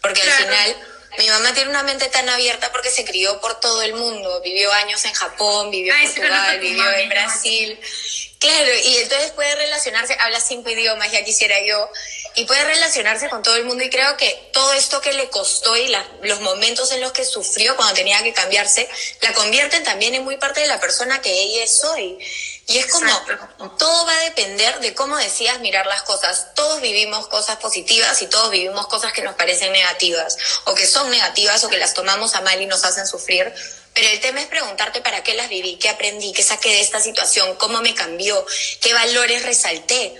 [0.00, 0.76] Porque al final,
[1.18, 4.72] mi mamá tiene una mente tan abierta porque se crió por todo el mundo, vivió
[4.72, 7.78] años en Japón, vivió en Portugal, vivió en Brasil.
[8.38, 11.90] Claro, y entonces puede relacionarse, habla cinco idiomas, ya quisiera yo,
[12.38, 15.76] y puede relacionarse con todo el mundo y creo que todo esto que le costó
[15.76, 18.88] y los momentos en los que sufrió cuando tenía que cambiarse,
[19.22, 22.16] la convierten también en muy parte de la persona que ella es hoy.
[22.68, 23.10] Y es como,
[23.76, 26.54] todo va a depender de cómo decías mirar las cosas.
[26.54, 30.36] Todos vivimos cosas positivas y todos vivimos cosas que nos parecen negativas,
[30.66, 33.52] o que son negativas o que las tomamos a mal y nos hacen sufrir.
[33.94, 37.00] Pero el tema es preguntarte para qué las viví, qué aprendí, qué saqué de esta
[37.00, 38.46] situación, cómo me cambió,
[38.80, 40.14] qué valores resalté.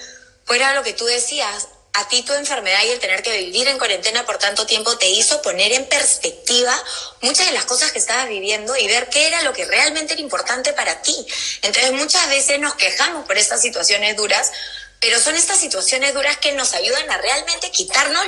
[0.47, 3.79] Fuera lo que tú decías, a ti tu enfermedad y el tener que vivir en
[3.79, 6.75] cuarentena por tanto tiempo te hizo poner en perspectiva
[7.23, 10.23] muchas de las cosas que estabas viviendo y ver qué era lo que realmente era
[10.23, 11.15] importante para ti.
[11.63, 14.53] Entonces muchas veces nos quejamos por estas situaciones duras,
[15.01, 18.27] pero son estas situaciones duras que nos ayudan a realmente quitarnos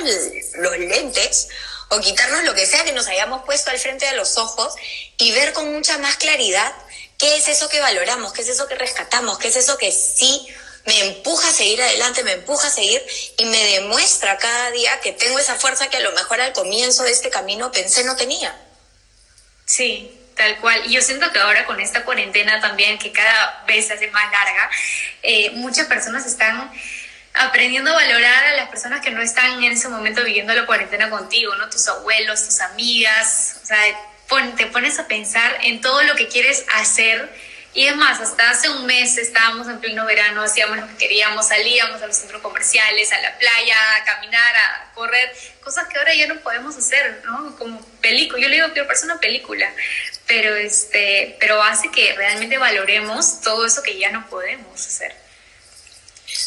[0.55, 1.47] los lentes
[1.89, 4.73] o quitarnos lo que sea que nos hayamos puesto al frente de los ojos
[5.17, 6.73] y ver con mucha más claridad
[7.17, 10.47] qué es eso que valoramos, qué es eso que rescatamos, qué es eso que sí
[10.85, 13.01] me empuja a seguir adelante, me empuja a seguir
[13.37, 17.03] y me demuestra cada día que tengo esa fuerza que a lo mejor al comienzo
[17.03, 18.55] de este camino pensé no tenía.
[19.65, 20.81] Sí, tal cual.
[20.87, 24.69] Y yo siento que ahora con esta cuarentena también, que cada vez hace más larga,
[25.23, 26.71] eh, muchas personas están
[27.33, 31.09] aprendiendo a valorar a las personas que no están en ese momento viviendo la cuarentena
[31.09, 31.69] contigo, ¿no?
[31.69, 33.77] Tus abuelos, tus amigas, o sea,
[34.57, 37.29] te pones a pensar en todo lo que quieres hacer
[37.73, 41.47] y es más, hasta hace un mes estábamos en pleno verano, hacíamos lo que queríamos,
[41.47, 45.31] salíamos a los centros comerciales, a la playa, a caminar, a correr,
[45.63, 47.55] cosas que ahora ya no podemos hacer, ¿no?
[47.57, 49.71] Como película, yo le digo que parece una película,
[50.27, 55.15] pero, este, pero hace que realmente valoremos todo eso que ya no podemos hacer.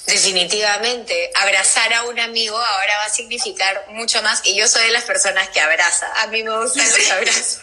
[0.07, 4.93] Definitivamente, abrazar a un amigo ahora va a significar mucho más y yo soy de
[4.93, 7.59] las personas que abraza, a mí me gustan los abrazos.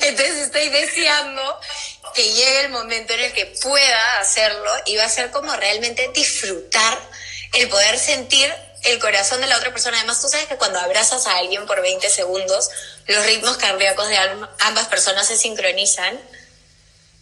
[0.00, 1.60] Entonces estoy deseando
[2.14, 6.10] que llegue el momento en el que pueda hacerlo y va a ser como realmente
[6.14, 6.98] disfrutar
[7.54, 8.52] el poder sentir
[8.84, 9.98] el corazón de la otra persona.
[9.98, 12.70] Además, tú sabes que cuando abrazas a alguien por 20 segundos,
[13.06, 14.18] los ritmos cardíacos de
[14.60, 16.20] ambas personas se sincronizan.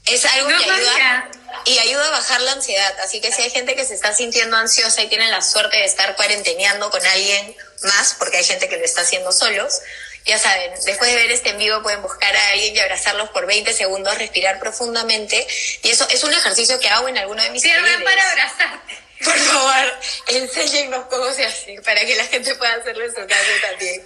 [0.06, 1.30] Es algo que ayuda
[1.64, 2.94] y ayuda a bajar la ansiedad.
[3.02, 5.84] Así que si hay gente que se está sintiendo ansiosa y tiene la suerte de
[5.84, 9.80] estar cuarenteneando con alguien más, porque hay gente que lo está haciendo solos,
[10.24, 13.46] ya saben, después de ver este en vivo pueden buscar a alguien y abrazarlos por
[13.46, 15.46] 20 segundos, respirar profundamente.
[15.82, 18.98] Y eso es un ejercicio que hago en alguno de mis Sirve para abrazarte.
[19.22, 19.98] Por favor,
[20.28, 24.04] enséñenos cómo se hace para que la gente pueda hacerlo en su casa también.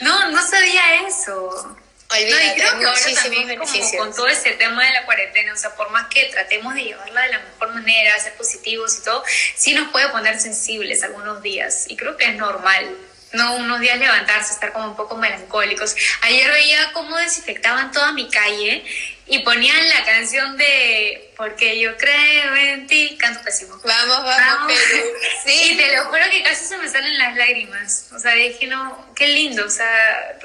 [0.00, 1.76] No, no sabía eso.
[2.12, 5.52] Olvídate, no, y creo que ahora también como con todo este tema de la cuarentena,
[5.52, 9.04] o sea, por más que tratemos de llevarla de la mejor manera, ser positivos y
[9.04, 9.22] todo,
[9.54, 12.96] sí nos puede poner sensibles algunos días y creo que es normal
[13.32, 15.94] no unos días levantarse, estar como un poco melancólicos.
[16.22, 18.84] Ayer veía cómo desinfectaban toda mi calle
[19.26, 23.80] y ponían la canción de Porque yo creo en ti, canto pésimo.
[23.84, 25.04] Vamos, vamos, Perú.
[25.46, 25.72] Sí.
[25.72, 28.08] Y te lo juro que casi se me salen las lágrimas.
[28.14, 30.38] O sea, dije, no, qué lindo, o sea...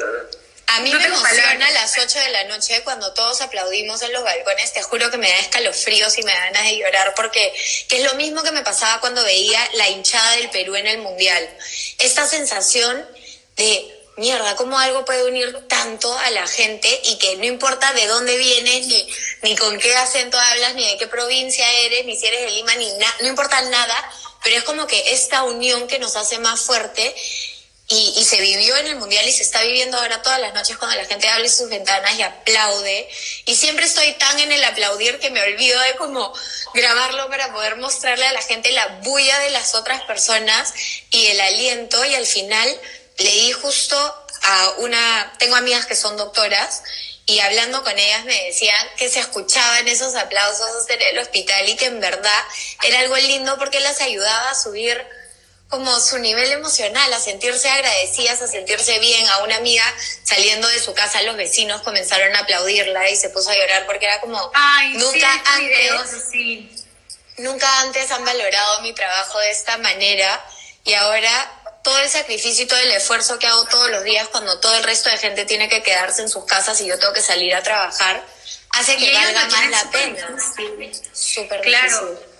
[0.67, 4.23] A mí me emociona a las 8 de la noche cuando todos aplaudimos en los
[4.23, 4.73] balcones.
[4.73, 7.53] Te juro que me da escalofríos y me da ganas de llorar porque
[7.87, 10.97] que es lo mismo que me pasaba cuando veía la hinchada del Perú en el
[10.99, 11.47] Mundial.
[11.99, 13.07] Esta sensación
[13.55, 18.07] de mierda, cómo algo puede unir tanto a la gente y que no importa de
[18.07, 19.07] dónde vienes, ni,
[19.43, 22.75] ni con qué acento hablas, ni de qué provincia eres, ni si eres de Lima,
[22.75, 22.89] ni
[23.21, 24.11] no importa nada,
[24.43, 27.15] pero es como que esta unión que nos hace más fuerte
[27.87, 30.97] y, se vivió en el Mundial y se está viviendo ahora todas las noches cuando
[30.97, 33.07] la gente abre sus ventanas y aplaude.
[33.45, 36.33] Y siempre estoy tan en el aplaudir que me olvido de como
[36.73, 40.73] grabarlo para poder mostrarle a la gente la bulla de las otras personas
[41.11, 42.03] y el aliento.
[42.05, 42.67] Y al final
[43.17, 46.81] leí justo a una, tengo amigas que son doctoras
[47.27, 51.75] y hablando con ellas me decían que se escuchaban esos aplausos en el hospital y
[51.75, 52.43] que en verdad
[52.83, 55.03] era algo lindo porque las ayudaba a subir
[55.69, 59.27] como su nivel emocional, a sentirse agradecidas, a sentirse bien.
[59.29, 59.83] A una amiga
[60.23, 64.05] saliendo de su casa, los vecinos comenzaron a aplaudirla y se puso a llorar porque
[64.05, 64.39] era como,
[64.93, 66.81] nunca antes,
[67.37, 70.45] nunca antes han valorado mi trabajo de esta manera
[70.83, 74.59] y ahora todo el sacrificio y todo el esfuerzo que hago todos los días cuando
[74.59, 77.21] todo el resto de gente tiene que quedarse en sus casas y yo tengo que
[77.21, 78.23] salir a trabajar,
[78.71, 80.37] hace que valga más la pena.
[81.13, 82.34] Súper claro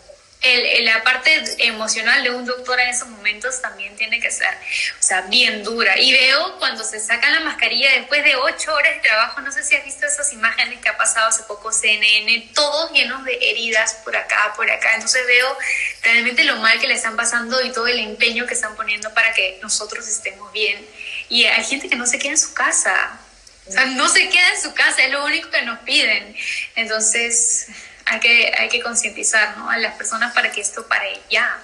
[0.46, 4.54] el, la parte emocional de un doctor en esos momentos también tiene que ser,
[5.00, 6.00] o sea, bien dura.
[6.00, 9.64] Y veo cuando se sacan la mascarilla después de ocho horas de trabajo, no sé
[9.64, 13.96] si has visto esas imágenes que ha pasado hace poco CNN, todos llenos de heridas
[14.04, 14.94] por acá, por acá.
[14.94, 15.58] Entonces veo
[16.04, 19.34] realmente lo mal que le están pasando y todo el empeño que están poniendo para
[19.34, 20.86] que nosotros estemos bien.
[21.30, 23.20] Y hay gente que no se queda en su casa.
[23.68, 26.36] O sea, no se queda en su casa, es lo único que nos piden.
[26.76, 27.68] Entonces,
[28.06, 29.70] hay que, hay que concientizar ¿no?
[29.70, 31.62] a las personas para que esto pare ya.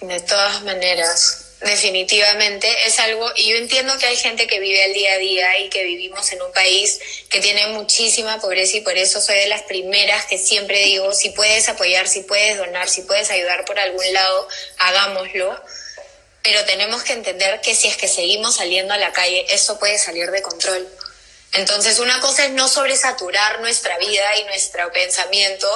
[0.00, 1.44] De todas maneras.
[1.60, 5.58] Definitivamente es algo, y yo entiendo que hay gente que vive el día a día
[5.58, 9.48] y que vivimos en un país que tiene muchísima pobreza y por eso soy de
[9.48, 13.76] las primeras que siempre digo, si puedes apoyar, si puedes donar, si puedes ayudar por
[13.80, 15.60] algún lado, hagámoslo.
[16.44, 19.98] Pero tenemos que entender que si es que seguimos saliendo a la calle, eso puede
[19.98, 20.88] salir de control.
[21.52, 25.66] Entonces, una cosa es no sobresaturar nuestra vida y nuestro pensamiento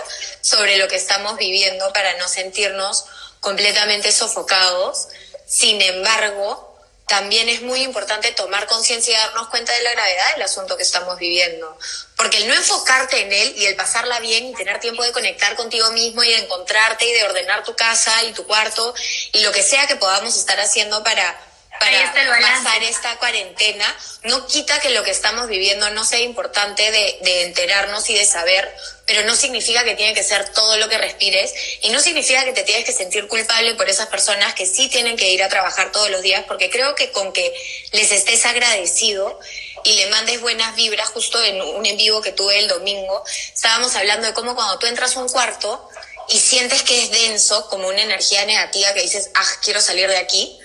[0.40, 3.06] sobre lo que estamos viviendo para no sentirnos
[3.40, 5.08] completamente sofocados
[5.52, 10.42] sin embargo, también es muy importante tomar conciencia y darnos cuenta de la gravedad del
[10.44, 11.76] asunto que estamos viviendo.
[12.16, 15.54] Porque el no enfocarte en él y el pasarla bien y tener tiempo de conectar
[15.54, 18.94] contigo mismo y de encontrarte y de ordenar tu casa y tu cuarto
[19.34, 21.38] y lo que sea que podamos estar haciendo para
[21.78, 27.18] para pasar esta cuarentena, no quita que lo que estamos viviendo no sea importante de,
[27.22, 28.72] de, enterarnos y de saber,
[29.06, 31.52] pero no significa que tiene que ser todo lo que respires
[31.82, 35.16] y no significa que te tienes que sentir culpable por esas personas que sí tienen
[35.16, 37.52] que ir a trabajar todos los días, porque creo que con que
[37.92, 39.38] les estés agradecido
[39.84, 43.96] y le mandes buenas vibras, justo en un en vivo que tuve el domingo, estábamos
[43.96, 45.88] hablando de cómo cuando tú entras a un cuarto
[46.28, 50.18] y sientes que es denso, como una energía negativa que dices, ah, quiero salir de
[50.18, 50.58] aquí,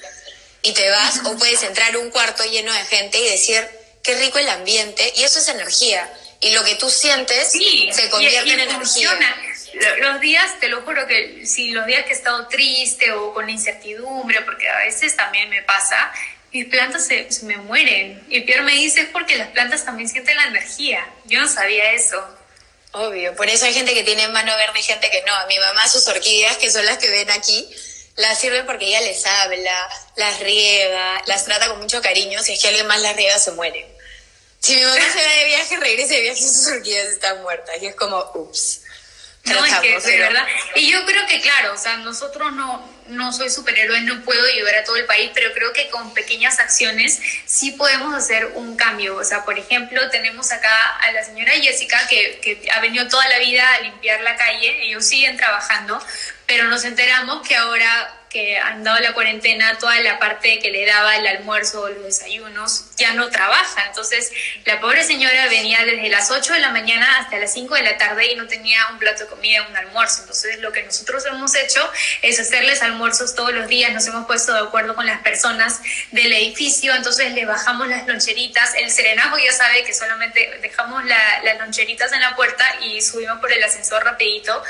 [0.68, 3.66] y te vas, o puedes entrar a un cuarto lleno de gente y decir,
[4.04, 6.12] qué rico el ambiente, y eso es energía.
[6.42, 9.18] Y lo que tú sientes se convierte en energía.
[10.00, 13.50] Los días, te lo juro que si los días que he estado triste o con
[13.50, 16.12] incertidumbre, porque a veces también me pasa,
[16.52, 18.24] mis plantas se, se, me mueren.
[18.30, 21.08] Y Pierre me dice es porque las plantas también sienten la energía.
[21.26, 22.24] Yo no sabía eso.
[22.92, 25.34] Obvio, por eso hay gente que tiene mano verde y gente que no.
[25.34, 27.68] A mi mamá sus orquídeas, que son las que ven aquí,
[28.18, 32.44] las sirve porque ella les habla, las riega, las trata con mucho cariño.
[32.44, 33.88] Si es que alguien más las riega, se muere.
[34.60, 37.82] Si mi mamá se va de viaje, regresa de viaje y sus orquídeas están muertas.
[37.82, 38.82] Y es como, ups.
[39.54, 40.46] No, es que de verdad.
[40.76, 44.76] Y yo creo que, claro, o sea, nosotros no, no soy superhéroe, no puedo ayudar
[44.76, 49.16] a todo el país, pero creo que con pequeñas acciones sí podemos hacer un cambio.
[49.16, 53.28] O sea, por ejemplo, tenemos acá a la señora Jessica que, que ha venido toda
[53.30, 56.02] la vida a limpiar la calle, ellos siguen trabajando,
[56.46, 60.86] pero nos enteramos que ahora que han dado la cuarentena, toda la parte que le
[60.86, 63.86] daba el almuerzo los desayunos, ya no trabaja.
[63.88, 64.32] Entonces,
[64.66, 67.98] la pobre señora venía desde las 8 de la mañana hasta las 5 de la
[67.98, 70.22] tarde y no tenía un plato de comida, un almuerzo.
[70.22, 71.90] Entonces, lo que nosotros hemos hecho
[72.22, 73.92] es hacerles almuerzos todos los días.
[73.92, 78.74] Nos hemos puesto de acuerdo con las personas del edificio, entonces le bajamos las loncheritas.
[78.76, 83.52] El serenajo ya sabe que solamente dejamos las loncheritas en la puerta y subimos por
[83.52, 84.64] el ascensor rapidito.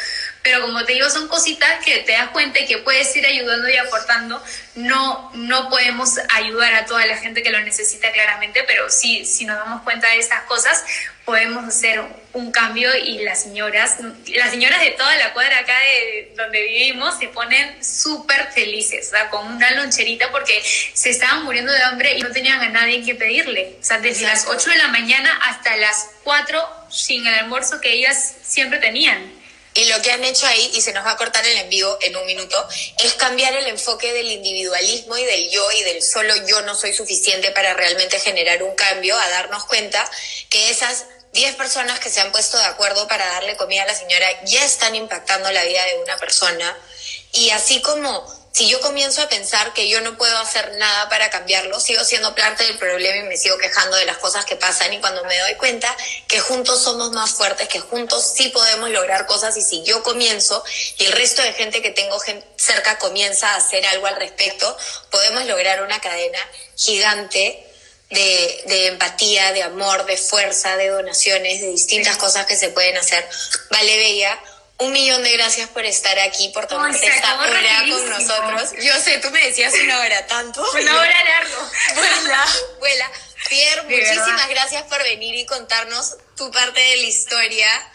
[0.47, 3.67] Pero como te digo, son cositas que te das cuenta y que puedes ir ayudando
[3.67, 4.41] y aportando.
[4.75, 9.43] No, no podemos ayudar a toda la gente que lo necesita claramente, pero sí, si
[9.43, 10.85] nos damos cuenta de estas cosas,
[11.25, 16.31] podemos hacer un cambio y las señoras, las señoras de toda la cuadra acá de
[16.37, 21.83] donde vivimos se ponen súper felices, o con una loncherita porque se estaban muriendo de
[21.83, 23.75] hambre y no tenían a nadie que pedirle.
[23.81, 27.91] O sea, desde las 8 de la mañana hasta las 4 sin el almuerzo que
[27.91, 29.36] ellas siempre tenían.
[29.77, 32.15] Y lo que han hecho ahí, y se nos va a cortar el envío en
[32.15, 32.67] un minuto,
[33.03, 36.93] es cambiar el enfoque del individualismo y del yo y del solo yo no soy
[36.93, 40.03] suficiente para realmente generar un cambio, a darnos cuenta
[40.49, 43.93] que esas 10 personas que se han puesto de acuerdo para darle comida a la
[43.93, 46.75] señora ya están impactando la vida de una persona.
[47.33, 48.25] Y así como
[48.57, 52.33] si yo comienzo a pensar que yo no puedo hacer nada para cambiarlo, sigo siendo
[52.33, 55.37] parte del problema y me sigo quejando de las cosas que pasan y cuando me
[55.37, 55.95] doy cuenta
[56.27, 60.63] que juntos somos más fuertes, que juntos sí podemos lograr cosas y si yo comienzo
[60.97, 62.17] y el resto de gente que tengo
[62.55, 64.75] cerca comienza a hacer algo al respecto,
[65.11, 66.39] podemos lograr una cadena
[66.75, 67.63] gigante
[68.09, 72.97] de, de, empatía, de amor, de fuerza, de donaciones, de distintas cosas que se pueden
[72.97, 73.23] hacer.
[73.69, 74.39] Vale, Bella,
[74.79, 77.59] un millón de gracias por estar aquí, por tomarte esta hora
[77.89, 78.73] con nosotros.
[78.81, 80.61] Yo sé, tú me decías una hora tanto.
[80.79, 81.71] Una hora largo.
[81.95, 82.45] Vuela,
[82.79, 83.11] vuela.
[83.49, 87.91] Pierre, muchísimas gracias por venir y contarnos tu parte de la historia.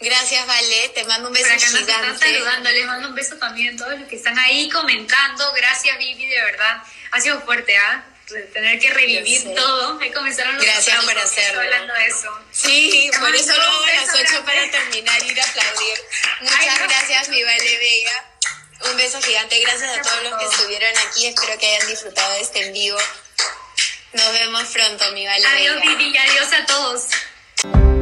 [0.00, 0.88] Gracias, Vale.
[0.94, 1.92] Te mando un beso gigante.
[1.92, 2.70] Están saludando.
[2.70, 5.52] Les mando un beso también a todos los que están ahí comentando.
[5.52, 6.82] Gracias, Vivi, de verdad.
[7.12, 8.04] Ha sido fuerte, ¿ah?
[8.26, 9.98] Tener que revivir todo.
[10.00, 11.60] Ahí comenzaron los Gracias por hacerlo.
[11.60, 12.28] hablando de eso.
[12.50, 15.98] Sí, por eso luego a las 8 para terminar ir a aplaudir.
[16.40, 18.24] Muchas gracias, mi Vale Vega.
[18.90, 19.60] Un beso gigante.
[19.60, 21.26] Gracias a todos los que estuvieron aquí.
[21.26, 22.98] Espero que hayan disfrutado de este en vivo.
[24.12, 27.95] Nos vemos pronto, mi Vale Adiós, Vivi, y adiós a todos.